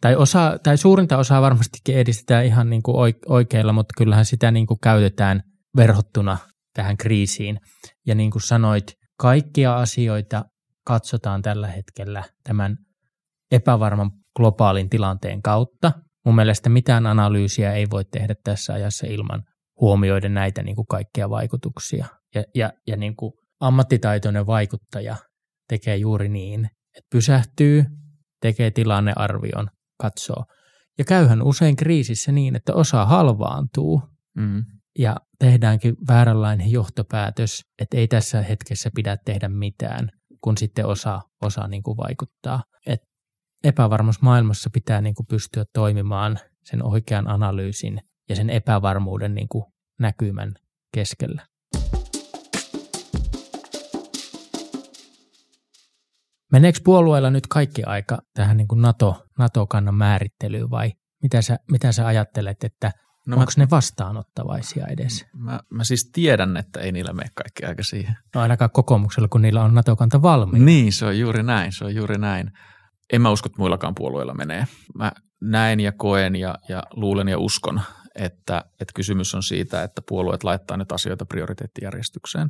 tai, 0.00 0.16
osa, 0.16 0.58
tai 0.62 0.76
suurinta 0.76 1.18
osaa 1.18 1.42
varmastikin 1.42 1.98
edistetään 1.98 2.44
ihan 2.44 2.70
niin 2.70 2.82
kuin 2.82 3.14
oikeilla, 3.28 3.72
mutta 3.72 3.94
kyllähän 3.98 4.24
sitä 4.24 4.50
niin 4.50 4.66
kuin 4.66 4.80
käytetään 4.80 5.42
verhottuna 5.76 6.38
tähän 6.74 6.96
kriisiin. 6.96 7.60
Ja 8.06 8.14
niin 8.14 8.30
kuin 8.30 8.42
sanoit, 8.42 8.94
kaikkia 9.18 9.76
asioita 9.76 10.44
katsotaan 10.86 11.42
tällä 11.42 11.66
hetkellä 11.66 12.24
tämän 12.44 12.76
epävarman 13.50 14.10
globaalin 14.36 14.90
tilanteen 14.90 15.42
kautta. 15.42 15.92
Mun 16.24 16.34
mielestä 16.34 16.68
mitään 16.68 17.06
analyysiä 17.06 17.72
ei 17.72 17.86
voi 17.90 18.04
tehdä 18.04 18.34
tässä 18.44 18.72
ajassa 18.72 19.06
ilman 19.06 19.42
huomioiden 19.80 20.34
näitä 20.34 20.62
niin 20.62 20.76
kuin 20.76 20.86
kaikkia 20.86 21.30
vaikutuksia. 21.30 22.06
Ja, 22.34 22.44
ja, 22.54 22.72
ja 22.86 22.96
niin 22.96 23.16
kuin 23.16 23.32
ammattitaitoinen 23.60 24.46
vaikuttaja 24.46 25.16
tekee 25.68 25.96
juuri 25.96 26.28
niin, 26.28 26.64
että 26.96 27.08
pysähtyy, 27.12 27.84
tekee 28.40 28.70
tilannearvion, 28.70 29.70
katsoo. 30.00 30.44
Ja 30.98 31.04
käyhän 31.04 31.42
usein 31.42 31.76
kriisissä 31.76 32.32
niin, 32.32 32.56
että 32.56 32.74
osa 32.74 33.04
halvaantuu 33.04 34.02
mm. 34.36 34.64
Ja 34.98 35.16
tehdäänkin 35.38 35.96
vääränlainen 36.08 36.70
johtopäätös, 36.70 37.60
että 37.78 37.96
ei 37.96 38.08
tässä 38.08 38.42
hetkessä 38.42 38.90
pidä 38.94 39.16
tehdä 39.24 39.48
mitään, 39.48 40.10
kun 40.40 40.58
sitten 40.58 40.86
osa, 40.86 41.20
osa 41.42 41.68
niin 41.68 41.82
kuin 41.82 41.96
vaikuttaa. 41.96 42.62
Et 42.86 43.00
epävarmassa 43.64 44.20
maailmassa 44.22 44.70
pitää 44.72 45.00
niin 45.00 45.14
kuin 45.14 45.26
pystyä 45.26 45.64
toimimaan 45.72 46.38
sen 46.64 46.84
oikean 46.84 47.28
analyysin 47.28 48.00
ja 48.28 48.36
sen 48.36 48.50
epävarmuuden 48.50 49.34
niin 49.34 49.48
kuin 49.48 49.64
näkymän 50.00 50.54
keskellä. 50.94 51.46
Meneekö 56.52 56.78
puolueella 56.84 57.30
nyt 57.30 57.46
kaikki 57.46 57.82
aika 57.84 58.18
tähän 58.34 58.56
niin 58.56 58.68
kuin 58.68 58.82
NATO, 58.82 59.24
NATO-kannan 59.38 59.94
määrittelyyn 59.94 60.70
vai 60.70 60.92
mitä 61.22 61.42
sä, 61.42 61.56
mitä 61.70 61.92
sä 61.92 62.06
ajattelet, 62.06 62.64
että 62.64 62.92
no 63.26 63.36
onko 63.36 63.52
mä, 63.56 63.64
ne 63.64 63.70
vastaanottavaisia 63.70 64.86
edes? 64.86 65.26
Mä, 65.32 65.60
mä 65.70 65.84
siis 65.84 66.10
tiedän, 66.12 66.56
että 66.56 66.80
ei 66.80 66.92
niillä 66.92 67.12
mene 67.12 67.30
kaikki 67.34 67.64
aika 67.64 67.82
siihen. 67.82 68.16
No 68.34 68.40
ainakaan 68.40 68.70
kokoomuksella, 68.70 69.28
kun 69.28 69.42
niillä 69.42 69.62
on 69.62 69.74
NATO-kanta 69.74 70.22
valmiina. 70.22 70.64
Niin, 70.64 70.92
se 70.92 71.06
on 71.06 71.18
juuri 71.18 71.42
näin, 71.42 71.72
se 71.72 71.84
on 71.84 71.94
juuri 71.94 72.18
näin 72.18 72.50
en 73.12 73.22
mä 73.22 73.30
usko, 73.30 73.46
että 73.46 73.58
muillakaan 73.58 73.94
puolueilla 73.94 74.34
menee. 74.34 74.66
Mä 74.94 75.12
näen 75.40 75.80
ja 75.80 75.92
koen 75.92 76.36
ja, 76.36 76.54
ja 76.68 76.82
luulen 76.90 77.28
ja 77.28 77.38
uskon, 77.38 77.80
että, 78.14 78.64
että 78.80 78.92
kysymys 78.94 79.34
on 79.34 79.42
siitä, 79.42 79.82
että 79.82 80.02
puolueet 80.08 80.44
laittaa 80.44 80.76
nyt 80.76 80.92
asioita 80.92 81.26
prioriteettijärjestykseen. 81.26 82.48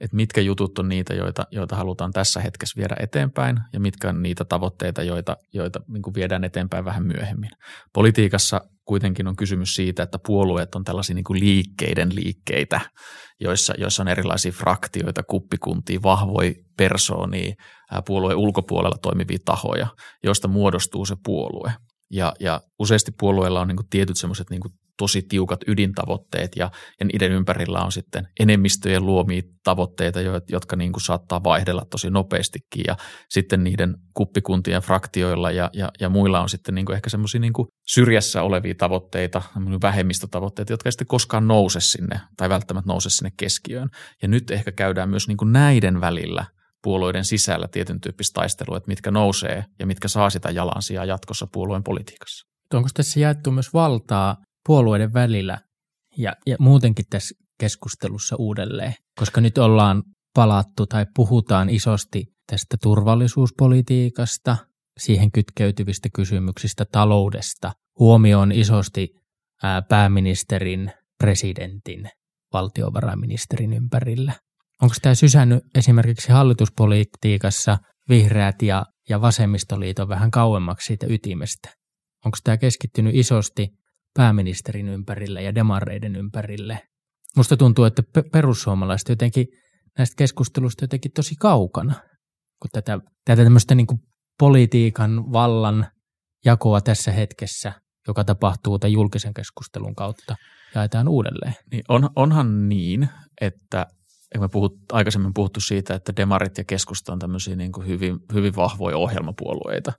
Että 0.00 0.16
mitkä 0.16 0.40
jutut 0.40 0.78
on 0.78 0.88
niitä, 0.88 1.14
joita, 1.14 1.46
joita 1.50 1.76
halutaan 1.76 2.12
tässä 2.12 2.40
hetkessä 2.40 2.80
viedä 2.80 2.96
eteenpäin 3.00 3.60
ja 3.72 3.80
mitkä 3.80 4.08
on 4.08 4.22
niitä 4.22 4.44
tavoitteita, 4.44 5.02
joita, 5.02 5.36
joita 5.52 5.80
niin 5.88 6.14
viedään 6.14 6.44
eteenpäin 6.44 6.84
vähän 6.84 7.06
myöhemmin. 7.06 7.50
Politiikassa 7.92 8.60
kuitenkin 8.84 9.28
on 9.28 9.36
kysymys 9.36 9.74
siitä, 9.74 10.02
että 10.02 10.18
puolueet 10.26 10.74
on 10.74 10.84
tällaisia 10.84 11.14
niin 11.14 11.24
kuin 11.24 11.40
liikkeiden 11.40 12.14
liikkeitä, 12.14 12.80
joissa, 13.40 13.74
joissa 13.78 14.02
on 14.02 14.08
erilaisia 14.08 14.52
fraktioita, 14.52 15.22
kuppikuntia, 15.22 16.02
vahvoja 16.02 16.52
persoonia, 16.76 17.54
puolueen 18.06 18.38
ulkopuolella 18.38 18.98
toimivia 19.02 19.38
tahoja, 19.44 19.86
joista 20.22 20.48
muodostuu 20.48 21.04
se 21.04 21.16
puolue. 21.24 21.72
Ja, 22.10 22.32
ja 22.40 22.60
useasti 22.78 23.12
puolueilla 23.18 23.60
on 23.60 23.68
niin 23.68 23.76
kuin 23.76 23.88
tietyt 23.90 24.16
semmoiset 24.16 24.50
niin 24.50 24.60
tosi 24.98 25.22
tiukat 25.22 25.60
ydintavoitteet 25.66 26.56
ja, 26.56 26.70
ja 27.00 27.06
niiden 27.06 27.32
ympärillä 27.32 27.80
on 27.80 27.92
sitten 27.92 28.28
enemmistöjen 28.40 29.06
luomia 29.06 29.42
tavoitteita, 29.64 30.20
jotka 30.48 30.76
niin 30.76 30.92
kuin 30.92 31.02
saattaa 31.02 31.44
vaihdella 31.44 31.86
tosi 31.90 32.10
nopeastikin 32.10 32.84
ja 32.86 32.96
sitten 33.30 33.64
niiden 33.64 33.94
kuppikuntien 34.14 34.82
fraktioilla 34.82 35.50
ja, 35.50 35.70
ja, 35.72 35.90
ja 36.00 36.08
muilla 36.08 36.40
on 36.40 36.48
sitten 36.48 36.74
niin 36.74 36.86
kuin 36.86 36.96
ehkä 36.96 37.10
semmoisia 37.10 37.40
niin 37.40 37.52
syrjässä 37.86 38.42
olevia 38.42 38.74
tavoitteita, 38.74 39.42
vähemmistötavoitteita, 39.82 40.72
jotka 40.72 40.88
ei 40.88 40.92
sitten 40.92 41.06
koskaan 41.06 41.48
nouse 41.48 41.80
sinne 41.80 42.20
tai 42.36 42.48
välttämättä 42.48 42.92
nouse 42.92 43.10
sinne 43.10 43.30
keskiöön. 43.36 43.88
Ja 44.22 44.28
nyt 44.28 44.50
ehkä 44.50 44.72
käydään 44.72 45.10
myös 45.10 45.28
niin 45.28 45.36
kuin 45.36 45.52
näiden 45.52 46.00
välillä 46.00 46.44
puolueiden 46.82 47.24
sisällä 47.24 47.68
tietyn 47.68 48.00
tyyppistä 48.00 48.34
taistelua, 48.34 48.76
että 48.76 48.88
mitkä 48.88 49.10
nousee 49.10 49.64
ja 49.78 49.86
mitkä 49.86 50.08
saa 50.08 50.30
sitä 50.30 50.50
jalansijaa 50.50 51.04
jatkossa 51.04 51.46
puolueen 51.52 51.82
politiikassa. 51.82 52.46
Onko 52.74 52.88
tässä 52.94 53.20
jaettu 53.20 53.50
myös 53.50 53.74
valtaa 53.74 54.36
puolueiden 54.66 55.12
välillä 55.12 55.58
ja, 56.16 56.32
ja 56.46 56.56
muutenkin 56.60 57.04
tässä 57.10 57.34
keskustelussa 57.60 58.36
uudelleen, 58.38 58.94
koska 59.18 59.40
nyt 59.40 59.58
ollaan 59.58 60.02
palattu 60.34 60.86
tai 60.86 61.06
puhutaan 61.14 61.70
isosti 61.70 62.24
tästä 62.46 62.76
turvallisuuspolitiikasta, 62.82 64.56
siihen 64.98 65.32
kytkeytyvistä 65.32 66.08
kysymyksistä, 66.14 66.84
taloudesta. 66.92 67.72
Huomioon 67.98 68.52
isosti 68.52 69.08
ää, 69.62 69.82
pääministerin, 69.82 70.92
presidentin, 71.18 72.10
valtiovarainministerin 72.52 73.72
ympärillä. 73.72 74.32
Onko 74.82 74.94
tämä 75.02 75.14
sysännyt 75.14 75.64
esimerkiksi 75.74 76.32
hallituspolitiikassa 76.32 77.78
vihreät 78.08 78.62
ja, 78.62 78.86
ja 79.08 79.20
vasemmistoliiton 79.20 80.08
vähän 80.08 80.30
kauemmaksi 80.30 80.86
siitä 80.86 81.06
ytimestä? 81.10 81.68
Onko 82.24 82.38
tämä 82.44 82.56
keskittynyt 82.56 83.14
isosti 83.14 83.68
pääministerin 84.16 84.88
ympärille 84.88 85.42
ja 85.42 85.54
demareiden 85.54 86.16
ympärille? 86.16 86.78
Musta 87.36 87.56
tuntuu, 87.56 87.84
että 87.84 88.02
perussuomalaiset 88.32 89.08
jotenkin 89.08 89.46
näistä 89.98 90.14
keskustelusta 90.16 90.84
jotenkin 90.84 91.12
tosi 91.12 91.34
kaukana, 91.34 91.94
kun 92.62 92.70
tätä, 92.72 92.98
tätä 93.24 93.44
tämmöistä 93.44 93.74
niin 93.74 93.86
kuin 93.86 94.00
politiikan 94.38 95.32
vallan 95.32 95.86
jakoa 96.44 96.80
tässä 96.80 97.12
hetkessä, 97.12 97.72
joka 98.08 98.24
tapahtuu 98.24 98.78
tämän 98.78 98.92
julkisen 98.92 99.34
keskustelun 99.34 99.94
kautta, 99.94 100.36
jaetaan 100.74 101.08
uudelleen. 101.08 101.54
Niin 101.72 101.82
on, 101.88 102.10
onhan 102.16 102.68
niin, 102.68 103.08
että 103.40 103.86
me 104.40 104.48
puhut, 104.48 104.72
aikaisemmin 104.92 105.34
puhuttu 105.34 105.60
siitä, 105.60 105.94
että 105.94 106.12
demarit 106.16 106.58
ja 106.58 106.64
keskusta 106.64 107.12
on 107.12 107.18
tämmöisiä 107.18 107.56
niin 107.56 107.72
kuin 107.72 107.86
hyvin, 107.86 108.18
hyvin 108.34 108.56
vahvoja 108.56 108.96
ohjelmapuolueita, 108.96 109.92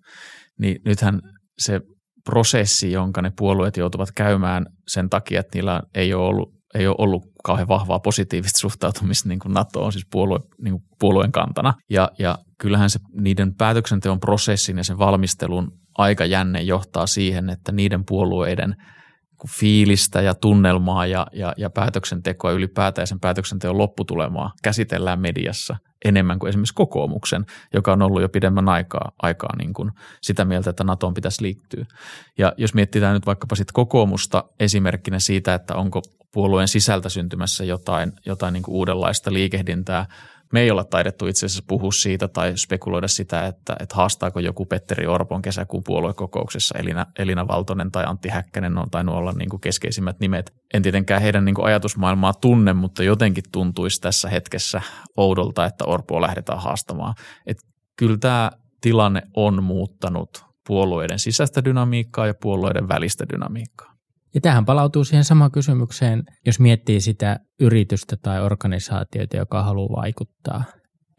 niin 0.60 0.82
nythän 0.86 1.22
se 1.60 1.82
prosessi, 2.28 2.92
jonka 2.92 3.22
ne 3.22 3.32
puolueet 3.38 3.78
joutuvat 3.78 4.12
käymään 4.16 4.66
sen 4.88 5.10
takia, 5.10 5.40
että 5.40 5.58
niillä 5.58 5.82
ei 5.96 6.14
ole 6.14 6.28
ollut, 6.28 6.54
ei 6.76 6.88
ole 6.88 6.96
ollut 7.00 7.24
kauhean 7.44 7.68
vahvaa 7.68 8.00
positiivista 8.00 8.60
suhtautumista 8.60 9.30
niin 9.30 9.40
kuin 9.40 9.54
NATOon, 9.54 9.92
siis 9.92 10.06
puolue, 10.12 10.40
niin 10.62 10.72
kuin 10.72 10.84
puolueen 11.00 11.32
kantana. 11.32 11.74
Ja, 11.90 12.12
ja 12.20 12.38
kyllähän 12.58 12.90
se 12.90 13.00
niiden 13.22 13.56
päätöksenteon 13.56 14.20
prosessin 14.20 14.78
ja 14.78 14.84
sen 14.84 14.98
valmistelun 14.98 15.72
aikajänne 15.98 16.62
johtaa 16.62 17.08
siihen, 17.08 17.50
että 17.50 17.72
niiden 17.72 18.06
puolueiden– 18.06 18.76
fiilistä 19.50 20.22
ja 20.22 20.36
tunnelmaa 20.36 21.06
ja, 21.06 21.28
ja, 21.34 21.54
ja 21.58 21.70
päätöksentekoa 21.70 22.52
ylipäätään 22.52 23.04
ja 23.04 23.08
sen 23.08 23.20
päätöksenteon 23.20 23.78
lopputulemaa 23.78 24.54
käsitellään 24.64 25.20
mediassa 25.20 25.78
enemmän 26.06 26.40
kuin 26.40 26.50
esimerkiksi 26.50 26.74
kokoomuksen, 26.74 27.46
joka 27.74 27.94
on 27.94 28.02
ollut 28.02 28.22
jo 28.22 28.30
pidemmän 28.30 28.70
aikaa, 28.70 29.12
aikaa 29.22 29.56
niin 29.58 29.74
kuin 29.74 29.92
sitä 30.22 30.46
mieltä, 30.46 30.70
että 30.70 30.84
NATOon 30.84 31.14
pitäisi 31.14 31.44
liittyä. 31.44 31.86
Ja 32.38 32.54
jos 32.58 32.74
mietitään 32.74 33.14
nyt 33.14 33.26
vaikkapa 33.26 33.56
sitten 33.56 33.74
kokoomusta 33.74 34.44
esimerkkinä 34.60 35.20
siitä, 35.20 35.54
että 35.54 35.76
onko 35.76 36.02
puolueen 36.32 36.68
sisältä 36.68 37.10
syntymässä 37.10 37.64
jotain, 37.64 38.12
jotain 38.26 38.54
niin 38.54 38.64
kuin 38.64 38.76
uudenlaista 38.76 39.34
liikehdintää 39.34 40.06
Me 40.54 40.62
ei 40.62 40.72
olla 40.72 40.84
taidettu 40.84 41.28
itse 41.28 41.46
asiassa 41.46 41.64
puhua 41.68 41.92
siitä 41.92 42.28
tai 42.28 42.58
spekuloida 42.58 43.08
sitä, 43.08 43.46
että, 43.46 43.76
että 43.80 43.96
haastaako 43.96 44.40
joku 44.40 44.66
Petteri 44.66 45.08
Orpon 45.08 45.42
kesäkuun 45.42 45.84
puoluekokouksessa 45.84 46.76
Elina, 46.80 47.06
Elina 47.20 47.48
Valtonen 47.48 47.92
tai 47.92 48.04
Antti 48.08 48.30
Häkkänen 48.30 48.78
on 48.78 48.90
tainnut 48.90 49.16
olla 49.16 49.32
niin 49.32 49.50
kuin 49.50 49.62
keskeisimmät 49.62 50.20
nimet. 50.20 50.54
En 50.74 50.82
tietenkään 50.82 51.22
heidän 51.22 51.46
niin 51.46 51.56
kuin 51.56 51.66
ajatusmaailmaa 51.66 52.34
tunne, 52.34 52.74
mutta 52.74 53.04
jotenkin 53.04 53.44
tuntuisi 53.52 54.02
tässä 54.02 54.30
hetkessä 54.30 54.82
oudolta, 55.18 55.66
että 55.66 55.86
Orpoa 55.86 56.22
lähdetään 56.22 56.60
haastamaan. 56.60 57.14
Et 57.46 57.58
kyllä 57.96 58.18
tämä 58.18 58.52
tilanne 58.82 59.22
on 59.36 59.64
muuttanut 59.64 60.46
puolueiden 60.68 61.20
sisäistä 61.20 61.64
dynamiikkaa 61.64 62.28
ja 62.28 62.34
puolueiden 62.42 62.88
välistä 62.88 63.26
dynamiikkaa. 63.34 63.97
Ja 64.38 64.42
tähän 64.42 64.66
palautuu 64.66 65.04
siihen 65.04 65.24
samaan 65.24 65.52
kysymykseen, 65.52 66.24
jos 66.46 66.60
miettii 66.60 67.02
sitä 67.02 67.40
yritystä 67.60 68.18
tai 68.22 68.42
organisaatiota, 68.42 69.38
joka 69.38 69.64
haluaa 69.64 70.02
vaikuttaa. 70.02 70.64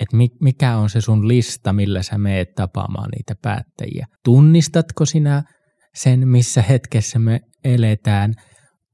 Että 0.01 0.17
mikä 0.41 0.77
on 0.77 0.91
se 0.91 1.01
sun 1.01 1.29
lista, 1.29 1.73
millä 1.73 2.03
sä 2.03 2.19
meet 2.19 2.55
tapaamaan 2.55 3.09
niitä 3.17 3.35
päättäjiä. 3.43 4.07
Tunnistatko 4.25 5.05
sinä 5.05 5.43
sen, 5.95 6.29
missä 6.29 6.63
hetkessä 6.63 7.19
me 7.19 7.41
eletään? 7.65 8.35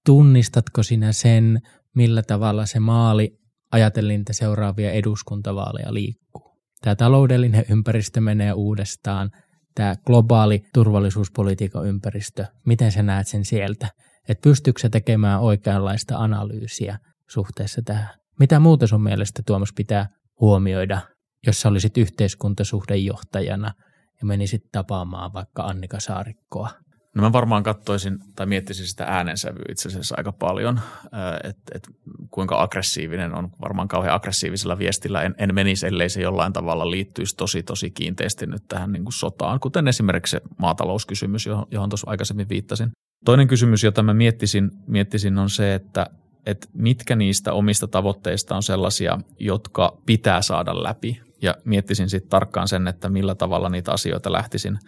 Tunnistatko 0.07 0.83
sinä 0.83 1.12
sen, 1.12 1.61
millä 1.95 2.23
tavalla 2.23 2.66
se 2.66 2.81
maali 2.81 3.31
ajatellen 3.73 4.19
niitä 4.19 4.33
seuraavia 4.33 4.93
eduskuntavaaleja 4.93 5.95
liikkuu? 5.95 6.59
Tämä 6.81 6.95
taloudellinen 6.95 7.64
ympäristö 7.69 8.21
menee 8.21 8.52
uudestaan– 8.52 9.31
tämä 9.75 9.95
globaali 10.07 10.62
turvallisuuspolitiikan 10.75 11.87
ympäristö, 11.87 12.45
miten 12.66 12.93
sä 12.93 13.02
näet 13.02 13.28
sen 13.28 13.45
sieltä, 13.45 13.88
että 14.28 14.43
pystyykö 14.43 14.81
sä 14.81 14.88
tekemään 14.88 15.40
oikeanlaista 15.40 16.16
analyysiä 16.16 16.99
suhteessa 17.31 17.83
tähän. 17.85 18.09
Mitä 18.40 18.61
muuta 18.61 18.87
sun 18.87 19.02
mielestä 19.02 19.43
Tuomas 19.47 19.73
pitää 19.76 20.07
huomioida, 20.40 21.00
jos 21.47 21.61
sä 21.61 21.69
olisit 21.69 21.99
yhteiskuntasuhdejohtajana 21.99 23.73
ja 24.21 24.26
menisit 24.26 24.62
tapaamaan 24.73 25.33
vaikka 25.33 25.62
Annika 25.62 26.00
Saarikkoa? 26.00 26.71
No 27.14 27.23
mä 27.23 27.33
varmaan 27.33 27.62
katsoisin 27.62 28.19
tai 28.37 28.47
miettisin 28.47 28.87
sitä 28.87 29.04
äänensävyä 29.04 29.64
itse 29.71 29.88
asiassa 29.88 30.14
aika 30.19 30.33
paljon, 30.33 30.81
että 31.45 31.73
et 31.75 31.88
kuinka 32.31 32.62
aggressiivinen 32.62 33.35
on. 33.35 33.49
Varmaan 33.61 33.88
kauhean 33.88 34.14
aggressiivisella 34.14 34.78
viestillä 34.78 35.23
en, 35.23 35.35
en 35.38 35.54
menisi, 35.54 35.87
ellei 35.87 36.09
se 36.09 36.23
jollain 36.23 36.52
tavalla 36.52 36.90
liittyisi 36.90 37.37
tosi 37.37 37.62
tosi 37.62 37.90
kiinteästi 37.90 38.47
nyt 38.47 38.62
tähän 38.69 38.93
niin 38.93 39.04
kuin 39.04 39.12
sotaan, 39.12 39.61
kuten 39.61 39.88
esimerkiksi 39.88 40.31
se 40.31 40.40
maatalouskysymys, 40.59 41.47
johon, 41.47 41.66
johon 41.71 41.88
tuossa 41.88 42.11
aikaisemmin 42.11 42.49
viittasin. 42.49 42.90
Toinen 43.25 43.49
kysymys, 43.49 43.85
jota 43.85 44.02
mä 44.02 44.14
miettisin, 44.14 44.71
miettisin 44.87 45.38
on 45.38 45.50
se, 45.50 45.75
että, 45.75 46.07
että 46.47 46.69
mitkä 46.73 47.16
niistä 47.16 47.52
omista 47.52 47.88
tavoitteista 47.88 48.57
on 48.57 48.62
sellaisia, 48.62 49.19
jotka 49.40 49.99
pitää 50.07 50.43
saada 50.43 50.83
läpi. 50.83 51.21
Ja 51.43 51.54
miettisin 51.64 52.11
sitten 52.11 52.31
tarkkaan 52.31 52.69
sen, 52.69 52.88
että 52.88 53.09
millä 53.09 53.35
tavalla 53.35 53.69
niitä 53.69 53.93
asioita 53.93 54.33
lähtisin, 54.33 54.78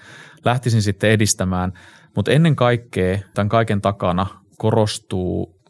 lähtisin 0.45 0.83
sitten 0.83 1.11
edistämään– 1.11 1.73
mutta 2.17 2.33
ennen 2.33 2.57
kaikkea 2.57 3.19
tämän 3.35 3.49
kaiken 3.49 3.81
takana 3.81 4.27
korostuu 4.59 5.61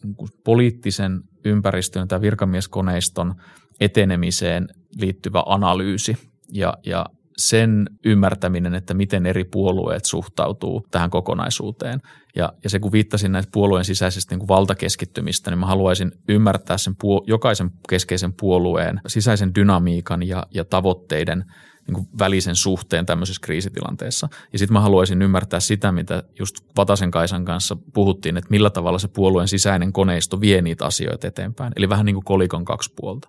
poliittisen 0.45 1.21
ympäristön 1.45 2.09
tai 2.09 2.21
virkamieskoneiston 2.21 3.35
etenemiseen 3.81 4.69
liittyvä 5.01 5.43
analyysi 5.47 6.17
ja, 6.53 6.75
ja 6.87 7.07
sen 7.39 7.87
ymmärtäminen, 8.05 8.75
että 8.75 8.95
miten 8.95 9.27
eri 9.27 9.45
puolueet 9.45 10.05
suhtautuu 10.05 10.87
tähän 10.91 11.11
kokonaisuuteen. 11.11 12.01
Ja, 12.37 12.53
ja 12.65 12.71
se 12.71 12.79
kun 12.79 12.93
viittasin 12.93 13.33
näitä 13.33 13.49
puolueen 13.53 13.85
sisäisestä 13.85 14.33
niin 14.33 14.39
kuin 14.39 14.49
valtakeskittymistä, 14.49 15.51
niin 15.51 15.59
mä 15.59 15.67
haluaisin 15.67 16.13
ymmärtää 16.29 16.79
sen 16.79 16.95
puol- 16.95 17.25
jokaisen 17.27 17.71
keskeisen 17.89 18.33
puolueen 18.33 19.01
sisäisen 19.07 19.55
dynamiikan 19.55 20.23
ja, 20.23 20.47
ja 20.55 20.65
tavoitteiden– 20.65 21.45
niin 21.87 21.95
kuin 21.95 22.07
välisen 22.19 22.57
suhteen 22.57 23.07
tämmöisessä 23.07 23.41
kriisitilanteessa. 23.45 24.29
Ja 24.53 24.59
sitten 24.59 24.73
mä 24.73 24.81
haluaisin 24.81 25.23
ymmärtää 25.23 25.61
sitä, 25.61 25.93
mitä 25.93 26.23
just 26.39 26.57
Vatasen 26.77 27.11
Kaisan 27.11 27.45
kanssa 27.45 27.77
puhuttiin, 27.95 28.37
että 28.37 28.51
millä 28.51 28.71
tavalla 28.71 28.99
se 28.99 29.09
puolueen 29.09 29.49
sisäinen 29.49 29.93
koneisto 29.93 30.41
vie 30.41 30.63
niitä 30.63 30.87
asioita 30.87 31.27
eteenpäin. 31.27 31.73
Eli 31.77 31.89
vähän 31.89 32.07
niin 32.07 32.15
kuin 32.15 32.25
kolikon 32.25 32.65
kaksi 32.65 32.93
puolta. 32.97 33.29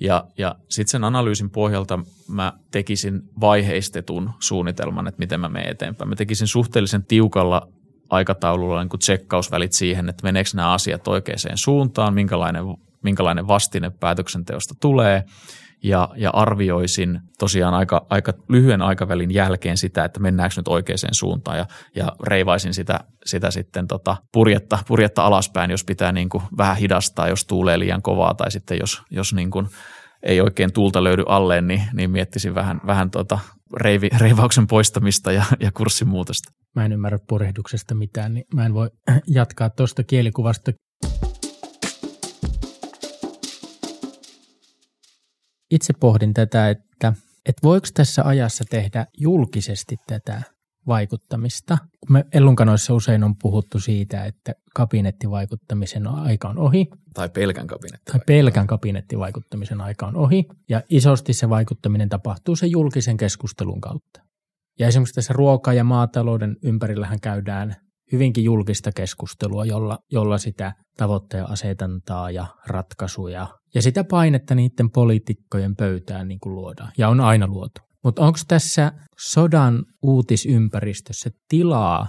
Ja, 0.00 0.24
ja 0.38 0.54
sitten 0.68 0.90
sen 0.90 1.04
analyysin 1.04 1.50
pohjalta 1.50 1.98
mä 2.28 2.52
tekisin 2.70 3.22
vaiheistetun 3.40 4.30
suunnitelman, 4.40 5.06
että 5.06 5.18
miten 5.18 5.40
mä 5.40 5.48
menen 5.48 5.68
eteenpäin. 5.68 6.08
Mä 6.08 6.16
tekisin 6.16 6.46
suhteellisen 6.46 7.04
tiukalla 7.04 7.68
aikataululla 8.10 8.82
niin 8.84 8.98
tsekkausvälit 8.98 9.72
siihen, 9.72 10.08
että 10.08 10.22
meneekö 10.22 10.50
nämä 10.54 10.72
asiat 10.72 11.08
oikeaan 11.08 11.38
suuntaan, 11.54 12.14
minkälainen, 12.14 12.64
minkälainen 13.02 13.48
vastine 13.48 13.90
päätöksenteosta 13.90 14.74
tulee– 14.80 15.24
ja, 15.82 16.08
ja 16.16 16.30
arvioisin 16.30 17.20
tosiaan 17.38 17.74
aika, 17.74 18.06
aika 18.10 18.32
lyhyen 18.48 18.82
aikavälin 18.82 19.34
jälkeen 19.34 19.76
sitä, 19.76 20.04
että 20.04 20.20
mennäänkö 20.20 20.54
nyt 20.56 20.68
oikeaan 20.68 20.98
suuntaan 21.12 21.58
ja, 21.58 21.66
ja 21.96 22.12
reivaisin 22.22 22.74
sitä, 22.74 23.00
sitä 23.26 23.50
sitten 23.50 23.86
tota 23.86 24.16
purjetta, 24.32 24.78
purjetta 24.88 25.22
alaspäin, 25.22 25.70
jos 25.70 25.84
pitää 25.84 26.12
niin 26.12 26.28
kuin 26.28 26.42
vähän 26.58 26.76
hidastaa, 26.76 27.28
jos 27.28 27.44
tuulee 27.44 27.78
liian 27.78 28.02
kovaa 28.02 28.34
tai 28.34 28.50
sitten 28.50 28.78
jos, 28.80 29.02
jos 29.10 29.34
niin 29.34 29.50
kuin 29.50 29.68
ei 30.22 30.40
oikein 30.40 30.72
tuulta 30.72 31.04
löydy 31.04 31.24
alleen, 31.26 31.66
niin, 31.66 31.82
niin 31.92 32.10
miettisin 32.10 32.54
vähän, 32.54 32.80
vähän 32.86 33.10
tota 33.10 33.38
reivi, 33.76 34.08
reivauksen 34.18 34.66
poistamista 34.66 35.32
ja, 35.32 35.44
ja 35.60 35.72
kurssin 35.72 36.08
muutosta. 36.08 36.52
Mä 36.76 36.84
en 36.84 36.92
ymmärrä 36.92 37.18
purehduksesta 37.28 37.94
mitään, 37.94 38.34
niin 38.34 38.44
mä 38.54 38.66
en 38.66 38.74
voi 38.74 38.90
jatkaa 39.26 39.70
tuosta 39.70 40.04
kielikuvasta. 40.04 40.72
Itse 45.70 45.92
pohdin 46.00 46.34
tätä, 46.34 46.68
että, 46.70 47.12
että 47.46 47.62
voiko 47.62 47.86
tässä 47.94 48.24
ajassa 48.24 48.64
tehdä 48.70 49.06
julkisesti 49.18 49.96
tätä 50.06 50.42
vaikuttamista. 50.86 51.78
Me 52.08 52.24
Ellunkanoissa 52.32 52.94
usein 52.94 53.24
on 53.24 53.36
puhuttu 53.36 53.80
siitä, 53.80 54.24
että 54.24 54.52
kabinettivaikuttamisen 54.74 56.06
aika 56.06 56.48
on 56.48 56.58
ohi. 56.58 56.86
Tai 57.14 57.28
pelkän 57.28 57.66
kabinettivaikuttamisen. 57.66 58.26
Tai 58.26 58.36
pelkän 58.36 58.66
kabinettivaikuttamisen 58.66 59.80
aika 59.80 60.06
on 60.06 60.16
ohi. 60.16 60.44
Ja 60.68 60.82
isosti 60.88 61.32
se 61.32 61.48
vaikuttaminen 61.48 62.08
tapahtuu 62.08 62.56
sen 62.56 62.70
julkisen 62.70 63.16
keskustelun 63.16 63.80
kautta. 63.80 64.20
Ja 64.78 64.86
esimerkiksi 64.86 65.14
tässä 65.14 65.34
ruoka- 65.34 65.72
ja 65.72 65.84
maatalouden 65.84 66.56
ympärillähän 66.62 67.20
käydään 67.20 67.76
hyvinkin 68.12 68.44
julkista 68.44 68.92
keskustelua, 68.92 69.64
jolla, 69.64 69.98
jolla 70.12 70.38
sitä 70.38 70.72
tavoitteen 70.96 71.50
asetantaa 71.50 72.30
ja 72.30 72.46
ratkaisuja 72.66 73.48
ja 73.74 73.82
sitä 73.82 74.04
painetta 74.04 74.54
niiden 74.54 74.90
poliitikkojen 74.90 75.76
pöytään 75.76 76.28
niin 76.28 76.40
kuin 76.40 76.54
luodaan 76.54 76.92
ja 76.98 77.08
on 77.08 77.20
aina 77.20 77.46
luotu. 77.46 77.80
Mutta 78.04 78.22
onko 78.22 78.38
tässä 78.48 78.92
sodan 79.18 79.84
uutisympäristössä 80.02 81.30
tilaa 81.48 82.06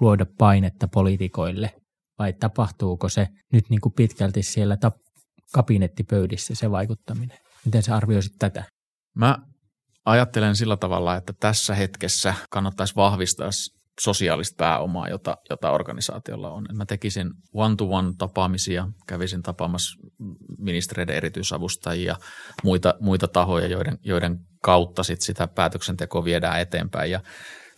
luoda 0.00 0.26
painetta 0.38 0.88
poliitikoille 0.88 1.70
vai 2.18 2.32
tapahtuuko 2.32 3.08
se 3.08 3.28
nyt 3.52 3.70
niin 3.70 3.80
kuin 3.80 3.92
pitkälti 3.92 4.42
siellä 4.42 4.76
tap- 4.86 5.22
kabinettipöydissä 5.54 6.54
se 6.54 6.70
vaikuttaminen? 6.70 7.38
Miten 7.64 7.82
sä 7.82 7.96
arvioisit 7.96 8.32
tätä? 8.38 8.64
Mä 9.16 9.38
ajattelen 10.04 10.56
sillä 10.56 10.76
tavalla, 10.76 11.16
että 11.16 11.32
tässä 11.40 11.74
hetkessä 11.74 12.34
kannattaisi 12.50 12.96
vahvistaa 12.96 13.50
sosiaalista 14.00 14.56
pääomaa, 14.56 15.08
jota, 15.08 15.36
jota 15.50 15.70
organisaatiolla 15.70 16.50
on. 16.50 16.66
Mä 16.72 16.86
tekisin 16.86 17.30
one-to-one 17.52 18.12
tapaamisia, 18.18 18.88
kävisin 19.06 19.42
tapaamassa 19.42 20.00
ministereiden 20.58 21.16
erityisavustajia, 21.16 22.16
muita, 22.62 22.94
muita 23.00 23.28
tahoja, 23.28 23.66
joiden, 23.66 23.98
joiden 24.04 24.38
kautta 24.62 25.02
sit 25.02 25.20
sitä 25.20 25.48
päätöksentekoa 25.48 26.24
viedään 26.24 26.60
eteenpäin. 26.60 27.10
Ja 27.10 27.20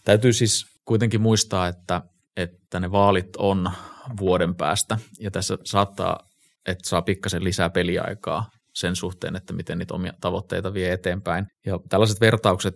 täytyy 0.04 0.32
siis 0.32 0.64
kuitenkin 0.84 1.20
muistaa, 1.20 1.68
että, 1.68 2.02
että 2.36 2.80
ne 2.80 2.90
vaalit 2.90 3.36
on 3.38 3.70
vuoden 4.20 4.54
päästä 4.54 4.98
ja 5.20 5.30
tässä 5.30 5.58
saattaa, 5.64 6.18
että 6.66 6.88
saa 6.88 7.02
pikkasen 7.02 7.44
lisää 7.44 7.70
peliaikaa 7.70 8.50
sen 8.74 8.96
suhteen, 8.96 9.36
että 9.36 9.52
miten 9.52 9.78
niitä 9.78 9.94
omia 9.94 10.12
tavoitteita 10.20 10.74
vie 10.74 10.92
eteenpäin. 10.92 11.46
Ja 11.66 11.78
tällaiset 11.88 12.20
vertaukset 12.20 12.74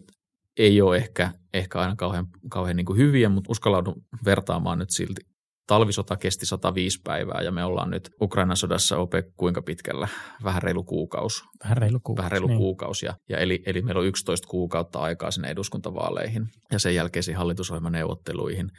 ei 0.58 0.80
ole 0.82 0.96
ehkä, 0.96 1.32
ehkä 1.54 1.78
aina 1.78 1.96
kauhean, 1.96 2.26
kauhean 2.50 2.76
niin 2.76 2.86
kuin 2.86 2.98
hyviä, 2.98 3.28
mutta 3.28 3.52
uskallaudun 3.52 4.02
vertaamaan 4.24 4.78
nyt 4.78 4.90
silti. 4.90 5.20
Talvisota 5.66 6.16
kesti 6.16 6.46
105 6.46 7.00
päivää 7.04 7.42
ja 7.42 7.52
me 7.52 7.64
ollaan 7.64 7.90
nyt 7.90 8.10
Ukrainan 8.20 8.56
sodassa 8.56 8.96
ope 8.96 9.24
kuinka 9.36 9.62
pitkällä? 9.62 10.08
Vähän 10.44 10.62
reilu 10.62 10.84
kuukausi. 10.84 11.44
Vähän 11.64 11.76
reilu 11.76 12.00
kuukausi. 12.00 12.18
Vähän 12.18 12.32
reilu 12.32 12.46
niin. 12.46 12.58
kuukausi. 12.58 13.06
Ja, 13.06 13.14
ja 13.28 13.38
eli, 13.38 13.62
eli 13.66 13.82
meillä 13.82 14.00
on 14.00 14.06
11 14.06 14.48
kuukautta 14.48 14.98
aikaa 14.98 15.30
sinne 15.30 15.48
eduskuntavaaleihin 15.48 16.48
ja 16.72 16.78
sen 16.78 16.94
jälkeisiin 16.94 17.36
hallitusohjelmaneuvotteluihin 17.36 18.70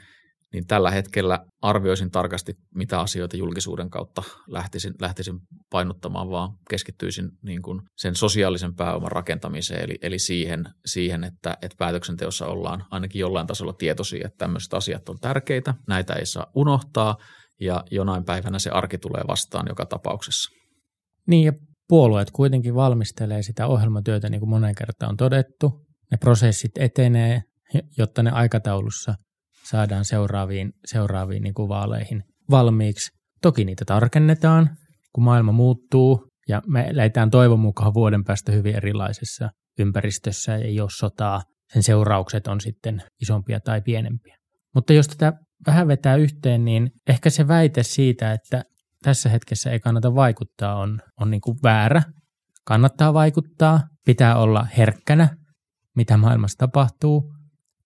niin 0.54 0.68
tällä 0.68 0.92
hetkellä 0.92 1.46
arvioisin 1.62 2.12
tarkasti, 2.12 2.54
mitä 2.76 3.00
asioita 3.00 3.38
julkisuuden 3.38 3.90
kautta 3.90 4.24
lähtisin, 4.48 4.94
lähtisin 5.02 5.40
painottamaan, 5.70 6.30
vaan 6.30 6.50
keskittyisin 6.70 7.30
niin 7.44 7.62
kuin 7.62 7.82
sen 7.98 8.16
sosiaalisen 8.16 8.76
pääoman 8.76 9.12
rakentamiseen, 9.12 9.84
eli, 9.84 9.96
eli 10.02 10.20
siihen, 10.20 10.66
siihen 10.86 11.24
että, 11.24 11.58
että 11.62 11.76
päätöksenteossa 11.78 12.48
ollaan 12.48 12.86
ainakin 12.92 13.20
jollain 13.20 13.48
tasolla 13.48 13.74
tietoisia, 13.74 14.28
että 14.28 14.38
tämmöiset 14.38 14.74
asiat 14.74 15.10
on 15.10 15.20
tärkeitä, 15.22 15.74
näitä 15.88 16.14
ei 16.14 16.26
saa 16.26 16.52
unohtaa, 16.56 17.18
ja 17.62 17.84
jonain 17.92 18.26
päivänä 18.26 18.60
se 18.60 18.70
arki 18.70 18.98
tulee 18.98 19.22
vastaan 19.28 19.66
joka 19.70 19.86
tapauksessa. 19.86 20.50
Niin, 21.28 21.46
ja 21.46 21.54
puolueet 21.88 22.32
kuitenkin 22.32 22.76
valmistelee 22.76 23.44
sitä 23.44 23.68
ohjelmatyötä, 23.68 24.30
niin 24.30 24.40
kuin 24.40 24.50
monen 24.50 24.76
kertaan 24.76 25.10
on 25.10 25.18
todettu. 25.18 25.86
Ne 26.12 26.18
prosessit 26.18 26.72
etenee, 26.78 27.42
jotta 27.98 28.24
ne 28.24 28.32
aikataulussa 28.32 29.16
saadaan 29.70 30.06
seuraaviin, 30.06 30.72
seuraaviin 30.86 31.44
niin 31.44 31.54
kuin 31.54 31.70
vaaleihin 31.70 32.24
valmiiksi. 32.50 33.12
Toki 33.42 33.66
niitä 33.66 33.86
tarkennetaan, 33.86 34.70
kun 35.14 35.24
maailma 35.24 35.52
muuttuu 35.52 36.28
ja 36.48 36.62
me 36.68 36.88
eletään 36.88 37.30
toivon 37.30 37.60
mukaan 37.60 37.94
vuoden 37.94 38.24
päästä 38.24 38.52
hyvin 38.52 38.76
erilaisessa 38.76 39.50
ympäristössä, 39.80 40.56
ei 40.56 40.82
ole 40.82 40.90
sotaa, 40.98 41.42
sen 41.74 41.84
seuraukset 41.84 42.48
on 42.48 42.62
sitten 42.62 43.04
isompia 43.22 43.60
tai 43.60 43.82
pienempiä. 43.82 44.38
Mutta 44.76 44.94
jos 44.94 45.08
tätä 45.08 45.34
vähän 45.68 45.88
vetää 45.88 46.16
yhteen, 46.16 46.66
niin 46.66 46.92
ehkä 47.08 47.30
se 47.30 47.48
väite 47.48 47.84
siitä, 47.84 48.34
että 48.34 48.64
tässä 49.04 49.30
hetkessä 49.30 49.72
ei 49.72 49.80
kannata 49.80 50.16
vaikuttaa, 50.16 50.76
on, 50.76 51.00
on 51.22 51.32
niin 51.32 51.42
kuin 51.42 51.58
väärä. 51.64 52.04
Kannattaa 52.66 53.14
vaikuttaa, 53.14 53.82
pitää 54.06 54.38
olla 54.38 54.68
herkkänä, 54.78 55.30
mitä 55.96 56.18
maailmassa 56.18 56.58
tapahtuu, 56.58 57.34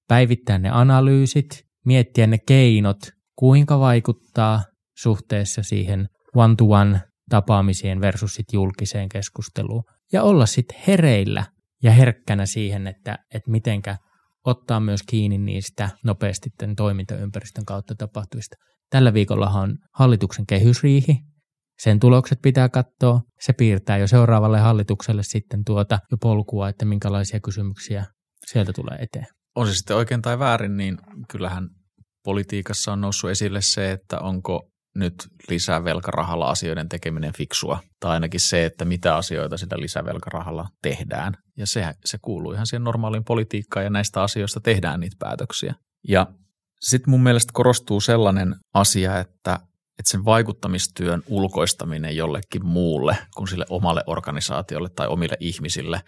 päivittää 0.08 0.58
ne 0.58 0.70
analyysit, 0.70 1.64
miettiä 1.86 2.28
ne 2.28 2.38
keinot, 2.38 3.00
kuinka 3.36 3.80
vaikuttaa 3.80 4.64
suhteessa 4.98 5.64
siihen 5.64 6.08
one-to-one 6.36 7.02
tapaamiseen 7.30 8.02
versus 8.02 8.36
sit 8.36 8.54
julkiseen 8.54 9.10
keskusteluun. 9.10 9.84
Ja 10.14 10.24
olla 10.24 10.46
sitten 10.46 10.80
hereillä 10.88 11.46
ja 11.84 11.92
herkkänä 11.92 12.46
siihen, 12.46 12.88
että, 12.88 13.18
että 13.34 13.52
mitenkä 13.52 13.98
ottaa 14.46 14.80
myös 14.80 15.04
kiinni 15.04 15.38
niistä 15.38 15.90
nopeasti 16.04 16.50
tämän 16.58 16.76
toimintaympäristön 16.76 17.66
kautta 17.66 17.96
tapahtuvista. 17.96 18.56
Tällä 18.90 19.14
viikolla 19.14 19.50
on 19.50 19.78
hallituksen 19.94 20.46
kehysriihi. 20.46 21.20
Sen 21.82 22.00
tulokset 22.00 22.40
pitää 22.42 22.70
katsoa. 22.70 23.22
Se 23.40 23.54
piirtää 23.54 23.98
jo 23.98 24.08
seuraavalle 24.08 24.60
hallitukselle 24.60 25.24
sitten 25.24 25.64
tuota 25.66 26.00
jo 26.12 26.18
polkua, 26.18 26.70
että 26.70 26.86
minkälaisia 26.86 27.40
kysymyksiä 27.40 28.06
sieltä 28.48 28.74
tulee 28.74 28.98
eteen. 29.00 29.28
On 29.56 29.68
se 29.68 29.74
sitten 29.74 29.96
oikein 29.98 30.22
tai 30.22 30.40
väärin, 30.40 30.78
niin 30.78 30.98
kyllähän 31.32 31.70
politiikassa 32.24 32.94
on 32.94 33.02
noussut 33.02 33.30
esille 33.30 33.62
se, 33.62 33.92
että 33.92 34.20
onko 34.20 34.70
nyt 34.96 35.16
lisävelkarahalla 35.50 36.50
asioiden 36.50 36.90
tekeminen 36.90 37.34
fiksua, 37.34 37.80
tai 38.00 38.12
ainakin 38.12 38.40
se, 38.40 38.66
että 38.66 38.86
mitä 38.86 39.16
asioita 39.16 39.58
sitä 39.58 39.80
lisävelkarahalla 39.80 40.68
tehdään. 40.82 41.34
Ja 41.58 41.68
se, 41.68 41.94
se 42.06 42.18
kuuluu 42.22 42.54
ihan 42.54 42.68
siihen 42.68 42.84
normaaliin 42.84 43.24
politiikkaan, 43.24 43.84
ja 43.84 43.90
näistä 43.90 44.24
asioista 44.24 44.60
tehdään 44.60 45.00
niitä 45.00 45.16
päätöksiä. 45.20 45.76
Ja 46.08 46.28
sitten 46.80 47.12
mun 47.12 47.24
mielestä 47.24 47.52
korostuu 47.54 48.02
sellainen 48.02 48.56
asia, 48.74 49.20
että, 49.20 49.60
että 50.00 50.12
sen 50.12 50.26
vaikuttamistyön 50.26 51.24
ulkoistaminen 51.28 52.16
jollekin 52.16 52.66
muulle 52.66 53.18
kuin 53.36 53.48
sille 53.48 53.66
omalle 53.70 54.04
organisaatiolle 54.08 54.90
tai 54.90 55.08
omille 55.08 55.38
ihmisille 55.40 56.02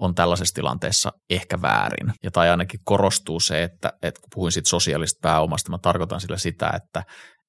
on 0.00 0.14
tällaisessa 0.14 0.54
tilanteessa 0.54 1.12
ehkä 1.30 1.62
väärin. 1.62 2.12
Ja 2.22 2.30
tai 2.30 2.50
ainakin 2.50 2.80
korostuu 2.84 3.40
se, 3.40 3.62
että, 3.62 3.92
että 4.02 4.20
kun 4.20 4.28
puhuin 4.34 4.52
siitä 4.52 4.68
sosiaalista 4.68 5.18
pääomasta, 5.22 5.70
mä 5.70 5.78
tarkoitan 5.78 6.20
sillä 6.20 6.36
sitä, 6.36 6.70
että, 6.76 7.04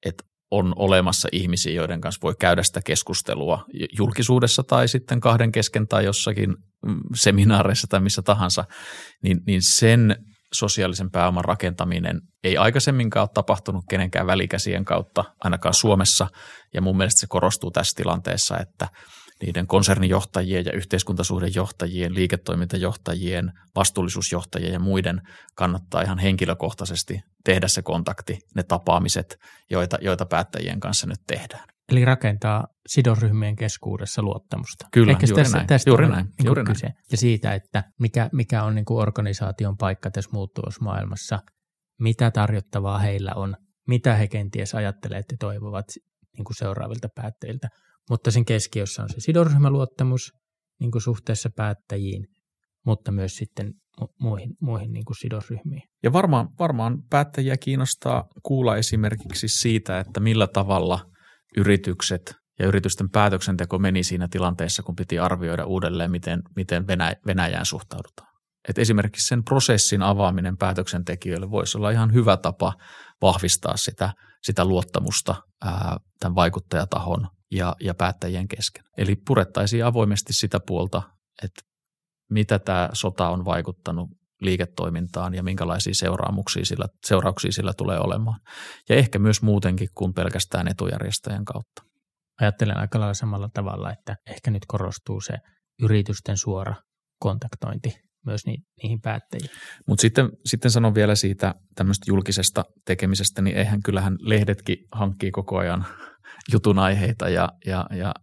että 0.05 0.23
on 0.51 0.73
olemassa 0.75 1.29
ihmisiä, 1.31 1.73
joiden 1.73 2.01
kanssa 2.01 2.19
voi 2.23 2.35
käydä 2.39 2.63
sitä 2.63 2.81
keskustelua 2.85 3.65
julkisuudessa 3.97 4.63
tai 4.63 4.87
sitten 4.87 5.19
kahden 5.19 5.51
kesken 5.51 5.87
tai 5.87 6.05
jossakin 6.05 6.49
mm, 6.85 6.99
seminaareissa 7.15 7.87
tai 7.89 7.99
missä 7.99 8.21
tahansa, 8.21 8.65
niin, 9.23 9.37
niin 9.47 9.61
sen 9.61 10.15
sosiaalisen 10.53 11.11
pääoman 11.11 11.45
rakentaminen 11.45 12.21
ei 12.43 12.57
aikaisemminkaan 12.57 13.23
ole 13.23 13.29
tapahtunut 13.33 13.85
kenenkään 13.89 14.27
välikäsien 14.27 14.85
kautta, 14.85 15.23
ainakaan 15.43 15.73
Suomessa, 15.73 16.27
ja 16.73 16.81
mun 16.81 16.97
mielestä 16.97 17.19
se 17.19 17.27
korostuu 17.27 17.71
tässä 17.71 17.95
tilanteessa, 17.95 18.57
että 18.57 18.87
niiden 19.41 19.67
konsernijohtajien 19.67 20.65
ja 20.65 20.71
yhteiskuntasuhdejohtajien, 20.71 22.15
liiketoimintajohtajien, 22.15 23.51
vastuullisuusjohtajien 23.75 24.73
ja 24.73 24.79
muiden 24.79 25.21
kannattaa 25.55 26.01
ihan 26.01 26.19
henkilökohtaisesti 26.19 27.21
tehdä 27.43 27.67
se 27.67 27.81
kontakti, 27.81 28.39
ne 28.55 28.63
tapaamiset, 28.63 29.39
joita, 29.69 29.97
joita 30.01 30.25
päättäjien 30.25 30.79
kanssa 30.79 31.07
nyt 31.07 31.19
tehdään. 31.27 31.70
Eli 31.91 32.05
rakentaa 32.05 32.67
sidosryhmien 32.87 33.55
keskuudessa 33.55 34.21
luottamusta. 34.21 34.87
Kyllä, 34.91 35.11
Ehkä 35.11 35.25
juuri 35.29 35.43
tässä, 35.43 35.57
näin. 35.57 35.67
Tästä 35.67 35.89
juuri 35.89 36.05
on 36.05 36.11
näin. 36.11 36.25
Niin 36.25 36.45
juuri 36.45 36.63
kyse. 36.63 36.87
näin. 36.87 36.95
Ja 37.11 37.17
siitä, 37.17 37.53
että 37.53 37.83
mikä, 37.99 38.29
mikä 38.33 38.63
on 38.63 38.75
niin 38.75 38.85
kuin 38.85 39.01
organisaation 39.01 39.77
paikka 39.77 40.11
tässä 40.11 40.31
muuttuvassa 40.33 40.83
maailmassa, 40.83 41.39
mitä 41.99 42.31
tarjottavaa 42.31 42.99
heillä 42.99 43.31
on, 43.35 43.55
mitä 43.87 44.15
he 44.15 44.27
kenties 44.27 44.75
ajattelee, 44.75 45.19
että 45.19 45.35
toivovat 45.39 45.85
niin 46.37 46.45
kuin 46.45 46.55
seuraavilta 46.55 47.07
päättäjiltä 47.15 47.67
mutta 48.11 48.31
sen 48.31 48.45
keskiössä 48.45 49.03
on 49.03 49.09
se 49.09 49.15
sidosryhmäluottamus 49.19 50.31
niin 50.79 50.91
kuin 50.91 51.01
suhteessa 51.01 51.49
päättäjiin, 51.55 52.27
mutta 52.85 53.11
myös 53.11 53.35
sitten 53.35 53.73
muihin, 54.21 54.49
muihin 54.61 54.91
niin 54.91 55.05
kuin 55.05 55.17
sidosryhmiin. 55.17 55.83
Ja 56.03 56.13
varmaan, 56.13 56.47
varmaan 56.59 56.97
päättäjiä 57.09 57.57
kiinnostaa 57.57 58.23
kuulla 58.43 58.77
esimerkiksi 58.77 59.47
siitä, 59.47 59.99
että 59.99 60.19
millä 60.19 60.47
tavalla 60.47 60.99
yritykset 61.57 62.35
ja 62.59 62.67
yritysten 62.67 63.09
päätöksenteko 63.09 63.79
meni 63.79 64.03
siinä 64.03 64.27
tilanteessa, 64.27 64.83
kun 64.83 64.95
piti 64.95 65.19
arvioida 65.19 65.65
uudelleen, 65.65 66.11
miten, 66.11 66.41
miten 66.55 66.87
Venäjään 67.27 67.65
suhtaudutaan. 67.65 68.31
Et 68.69 68.77
esimerkiksi 68.77 69.27
sen 69.27 69.43
prosessin 69.43 70.01
avaaminen 70.01 70.57
päätöksentekijöille 70.57 71.51
voisi 71.51 71.77
olla 71.77 71.91
ihan 71.91 72.13
hyvä 72.13 72.37
tapa 72.37 72.73
vahvistaa 73.21 73.77
sitä, 73.77 74.13
sitä 74.43 74.65
luottamusta 74.65 75.35
ää, 75.65 75.97
tämän 76.19 76.35
vaikuttajatahon 76.35 77.27
ja, 77.51 77.75
ja 77.79 77.93
päättäjien 77.93 78.47
kesken. 78.47 78.83
Eli 78.97 79.15
purettaisiin 79.15 79.85
avoimesti 79.85 80.33
sitä 80.33 80.59
puolta, 80.67 81.01
että 81.43 81.61
mitä 82.29 82.59
tämä 82.59 82.89
sota 82.93 83.29
on 83.29 83.45
vaikuttanut 83.45 84.09
liiketoimintaan 84.41 85.33
ja 85.33 85.43
minkälaisia 85.43 85.93
seuraamuksia 85.93 86.65
sillä, 86.65 86.85
seurauksia 87.05 87.51
sillä 87.51 87.73
tulee 87.77 87.99
olemaan. 87.99 88.39
Ja 88.89 88.95
ehkä 88.95 89.19
myös 89.19 89.41
muutenkin 89.41 89.87
kuin 89.95 90.13
pelkästään 90.13 90.67
etujärjestäjän 90.67 91.45
kautta. 91.45 91.83
Ajattelen 92.41 92.77
aika 92.77 92.99
lailla 92.99 93.13
samalla 93.13 93.49
tavalla, 93.53 93.91
että 93.91 94.15
ehkä 94.27 94.51
nyt 94.51 94.65
korostuu 94.67 95.21
se 95.21 95.33
yritysten 95.81 96.37
suora 96.37 96.75
kontaktointi 97.19 97.93
myös 98.25 98.45
ni, 98.45 98.57
niihin 98.83 99.01
päättäjiin. 99.01 99.49
Mutta 99.87 100.01
sitten, 100.01 100.29
sitten 100.45 100.71
sanon 100.71 100.95
vielä 100.95 101.15
siitä 101.15 101.55
tämmöistä 101.75 102.03
julkisesta 102.07 102.65
tekemisestä, 102.85 103.41
niin 103.41 103.57
eihän 103.57 103.83
kyllähän 103.83 104.17
lehdetkin 104.19 104.77
hankkii 104.91 105.31
koko 105.31 105.57
ajan 105.57 105.85
jutun 106.53 106.79
aiheita 106.79 107.29
ja, 107.29 107.49
ja, 107.65 107.85
ja, 107.95 108.13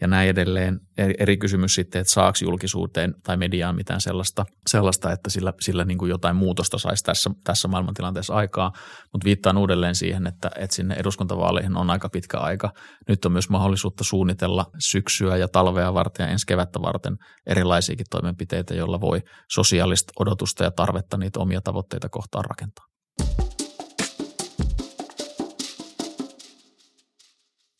ja 0.00 0.08
näin 0.08 0.28
edelleen. 0.28 0.80
Eri, 1.18 1.36
kysymys 1.36 1.74
sitten, 1.74 2.00
että 2.00 2.12
saako 2.12 2.38
julkisuuteen 2.42 3.14
tai 3.22 3.36
mediaan 3.36 3.76
mitään 3.76 4.00
sellaista, 4.00 4.44
sellaista 4.68 5.12
että 5.12 5.30
sillä, 5.30 5.52
sillä 5.60 5.84
niin 5.84 5.98
kuin 5.98 6.10
jotain 6.10 6.36
muutosta 6.36 6.78
saisi 6.78 7.04
tässä, 7.04 7.30
tässä 7.44 7.68
maailmantilanteessa 7.68 8.34
aikaa, 8.34 8.72
mutta 9.12 9.24
viittaan 9.24 9.58
uudelleen 9.58 9.94
siihen, 9.94 10.26
että, 10.26 10.50
että 10.56 10.76
sinne 10.76 10.94
eduskuntavaaleihin 10.94 11.76
on 11.76 11.90
aika 11.90 12.08
pitkä 12.08 12.38
aika. 12.38 12.72
Nyt 13.08 13.24
on 13.24 13.32
myös 13.32 13.48
mahdollisuutta 13.50 14.04
suunnitella 14.04 14.66
syksyä 14.78 15.36
ja 15.36 15.48
talvea 15.48 15.94
varten 15.94 16.24
ja 16.24 16.30
ensi 16.30 16.46
kevättä 16.46 16.82
varten 16.82 17.16
erilaisiakin 17.46 18.06
toimenpiteitä, 18.10 18.74
joilla 18.74 19.00
voi 19.00 19.20
sosiaalista 19.50 20.12
odotusta 20.18 20.64
ja 20.64 20.70
tarvetta 20.70 21.16
niitä 21.16 21.40
omia 21.40 21.60
tavoitteita 21.60 22.08
kohtaan 22.08 22.44
rakentaa. 22.44 22.88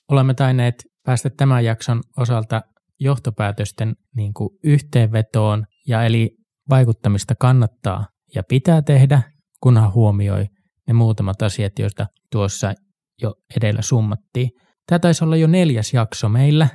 olemme 0.08 0.34
tainneet 0.34 0.74
päästä 1.08 1.30
tämän 1.30 1.64
jakson 1.64 2.02
osalta 2.16 2.62
johtopäätösten 3.00 3.96
niin 4.16 4.34
kuin 4.34 4.50
yhteenvetoon, 4.64 5.66
ja 5.86 6.02
eli 6.04 6.36
vaikuttamista 6.70 7.34
kannattaa 7.34 8.06
ja 8.34 8.42
pitää 8.42 8.82
tehdä, 8.82 9.22
kunhan 9.60 9.92
huomioi 9.92 10.46
ne 10.88 10.94
muutamat 10.94 11.42
asiat, 11.42 11.78
joista 11.78 12.06
tuossa 12.32 12.74
jo 13.22 13.34
edellä 13.56 13.82
summattiin. 13.82 14.50
Tämä 14.86 14.98
taisi 14.98 15.24
olla 15.24 15.36
jo 15.36 15.46
neljäs 15.46 15.94
jakso 15.94 16.28
meillä, 16.28 16.68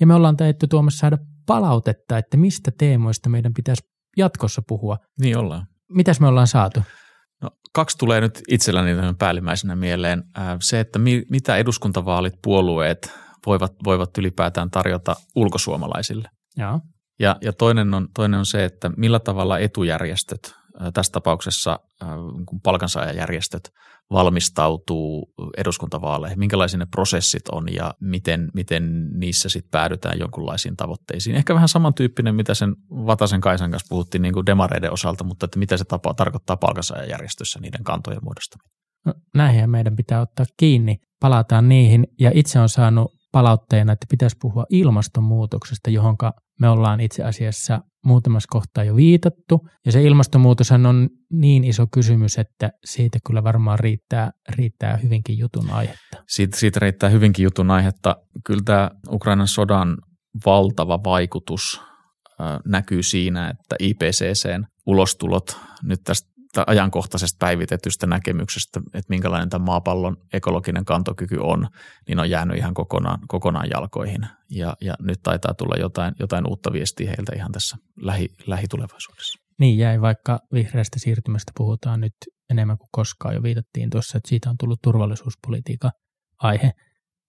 ja 0.00 0.06
me 0.06 0.14
ollaan 0.14 0.36
taidettu 0.36 0.66
tuomassa 0.66 0.98
saada 0.98 1.18
palautetta, 1.46 2.18
että 2.18 2.36
mistä 2.36 2.70
teemoista 2.78 3.28
meidän 3.28 3.54
pitäisi 3.54 3.82
jatkossa 4.16 4.62
puhua. 4.68 4.96
Niin 5.20 5.38
ollaan. 5.38 5.66
Mitäs 5.90 6.20
me 6.20 6.26
ollaan 6.26 6.46
saatu? 6.46 6.82
No, 7.42 7.50
kaksi 7.72 7.98
tulee 7.98 8.20
nyt 8.20 8.42
itselläni 8.48 8.92
päällimmäisenä 9.18 9.76
mieleen. 9.76 10.22
Se, 10.62 10.80
että 10.80 10.98
mi, 10.98 11.22
mitä 11.30 11.56
eduskuntavaalit, 11.56 12.34
puolueet 12.42 13.25
voivat, 13.46 13.72
voivat 13.84 14.18
ylipäätään 14.18 14.70
tarjota 14.70 15.16
ulkosuomalaisille. 15.34 16.28
Ja, 16.56 16.80
Ja, 17.18 17.36
ja 17.42 17.52
toinen, 17.52 17.94
on, 17.94 18.08
toinen 18.14 18.38
on 18.38 18.46
se, 18.46 18.64
että 18.64 18.90
millä 18.96 19.20
tavalla 19.20 19.58
etujärjestöt, 19.58 20.54
tässä 20.94 21.12
tapauksessa 21.12 21.80
niin 22.36 22.60
palkansaajajärjestöt, 22.62 23.72
valmistautuu 24.10 25.34
eduskuntavaaleihin, 25.56 26.38
minkälaisia 26.38 26.78
ne 26.78 26.86
prosessit 26.90 27.48
on 27.48 27.74
ja 27.74 27.94
miten, 28.00 28.50
miten 28.54 29.10
niissä 29.12 29.48
sitten 29.48 29.70
päädytään 29.70 30.18
jonkunlaisiin 30.18 30.76
tavoitteisiin. 30.76 31.36
Ehkä 31.36 31.54
vähän 31.54 31.68
samantyyppinen, 31.68 32.34
mitä 32.34 32.54
sen 32.54 32.76
Vatasen 32.90 33.40
Kaisan 33.40 33.70
kanssa 33.70 33.86
puhuttiin 33.88 34.22
niin 34.22 34.34
kuin 34.34 34.46
demareiden 34.46 34.92
osalta, 34.92 35.24
mutta 35.24 35.44
että 35.44 35.58
mitä 35.58 35.76
se 35.76 35.84
tapa, 35.84 36.14
tarkoittaa 36.14 36.56
palkansaajajärjestössä 36.56 37.60
niiden 37.60 37.84
kantojen 37.84 38.24
muodostaminen. 38.24 38.72
No, 39.06 39.14
näihin 39.34 39.70
meidän 39.70 39.96
pitää 39.96 40.20
ottaa 40.20 40.46
kiinni. 40.56 40.96
Palataan 41.20 41.68
niihin 41.68 42.06
ja 42.20 42.30
itse 42.34 42.60
on 42.60 42.68
saanut 42.68 43.15
palautteena, 43.36 43.92
että 43.92 44.06
pitäisi 44.10 44.36
puhua 44.40 44.66
ilmastonmuutoksesta, 44.70 45.90
johonka 45.90 46.32
me 46.60 46.68
ollaan 46.68 47.00
itse 47.00 47.24
asiassa 47.24 47.80
muutamassa 48.04 48.46
kohtaa 48.50 48.84
jo 48.84 48.96
viitattu. 48.96 49.68
Ja 49.86 49.92
se 49.92 50.02
ilmastonmuutoshan 50.02 50.86
on 50.86 51.08
niin 51.32 51.64
iso 51.64 51.86
kysymys, 51.86 52.38
että 52.38 52.70
siitä 52.84 53.18
kyllä 53.26 53.44
varmaan 53.44 53.78
riittää, 53.78 54.30
riittää 54.48 54.96
hyvinkin 54.96 55.38
jutun 55.38 55.70
aihetta. 55.70 56.24
Siitä, 56.28 56.56
siitä 56.56 56.80
riittää 56.80 57.10
hyvinkin 57.10 57.42
jutun 57.42 57.70
aihetta. 57.70 58.16
Kyllä 58.44 58.62
tämä 58.64 58.90
Ukrainan 59.10 59.48
sodan 59.48 59.96
valtava 60.46 61.00
vaikutus 61.04 61.80
näkyy 62.66 63.02
siinä, 63.02 63.48
että 63.48 63.76
IPCCn 63.78 64.64
ulostulot 64.86 65.60
nyt 65.82 66.00
tästä 66.04 66.35
ajankohtaisesta 66.66 67.36
päivitetystä 67.38 68.06
näkemyksestä, 68.06 68.80
että 68.86 69.08
minkälainen 69.08 69.50
tämä 69.50 69.64
maapallon 69.64 70.16
ekologinen 70.32 70.84
kantokyky 70.84 71.36
on, 71.40 71.68
niin 72.08 72.18
on 72.18 72.30
jäänyt 72.30 72.56
ihan 72.56 72.74
kokonaan, 72.74 73.18
kokonaan 73.28 73.68
jalkoihin. 73.74 74.20
Ja, 74.50 74.74
ja 74.80 74.94
nyt 75.00 75.18
taitaa 75.22 75.54
tulla 75.54 75.76
jotain, 75.76 76.14
jotain 76.20 76.48
uutta 76.48 76.72
viestiä 76.72 77.06
heiltä 77.06 77.32
ihan 77.36 77.52
tässä 77.52 77.76
lähi, 77.96 78.28
lähitulevaisuudessa. 78.46 79.38
Niin 79.60 79.78
jäi, 79.78 80.00
vaikka 80.00 80.38
vihreästä 80.52 80.98
siirtymästä 80.98 81.52
puhutaan 81.56 82.00
nyt 82.00 82.12
enemmän 82.50 82.78
kuin 82.78 82.88
koskaan. 82.92 83.34
Jo 83.34 83.42
viitattiin 83.42 83.90
tuossa, 83.90 84.18
että 84.18 84.28
siitä 84.28 84.50
on 84.50 84.56
tullut 84.60 84.78
turvallisuuspolitiikan 84.82 85.90
aihe. 86.42 86.72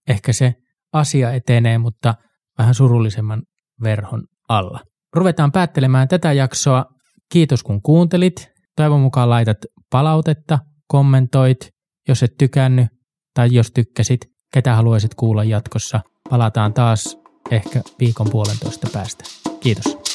Ehkä 0.07 0.33
se 0.33 0.53
asia 0.93 1.31
etenee, 1.31 1.77
mutta 1.77 2.15
vähän 2.57 2.73
surullisemman 2.73 3.43
verhon 3.83 4.23
alla. 4.49 4.79
Ruvetaan 5.15 5.51
päättelemään 5.51 6.07
tätä 6.07 6.33
jaksoa. 6.33 6.85
Kiitos 7.31 7.63
kun 7.63 7.81
kuuntelit. 7.81 8.56
Toivon 8.77 9.01
mukaan 9.01 9.29
laitat 9.29 9.57
palautetta, 9.91 10.59
kommentoit, 10.87 11.69
jos 12.07 12.23
et 12.23 12.37
tykännyt 12.37 12.87
tai 13.33 13.49
jos 13.51 13.71
tykkäsit, 13.71 14.19
ketä 14.53 14.75
haluaisit 14.75 15.15
kuulla 15.15 15.43
jatkossa. 15.43 16.01
Palataan 16.29 16.73
taas 16.73 17.17
ehkä 17.51 17.81
viikon 17.99 18.27
puolentoista 18.31 18.87
päästä. 18.93 19.23
Kiitos. 19.59 20.06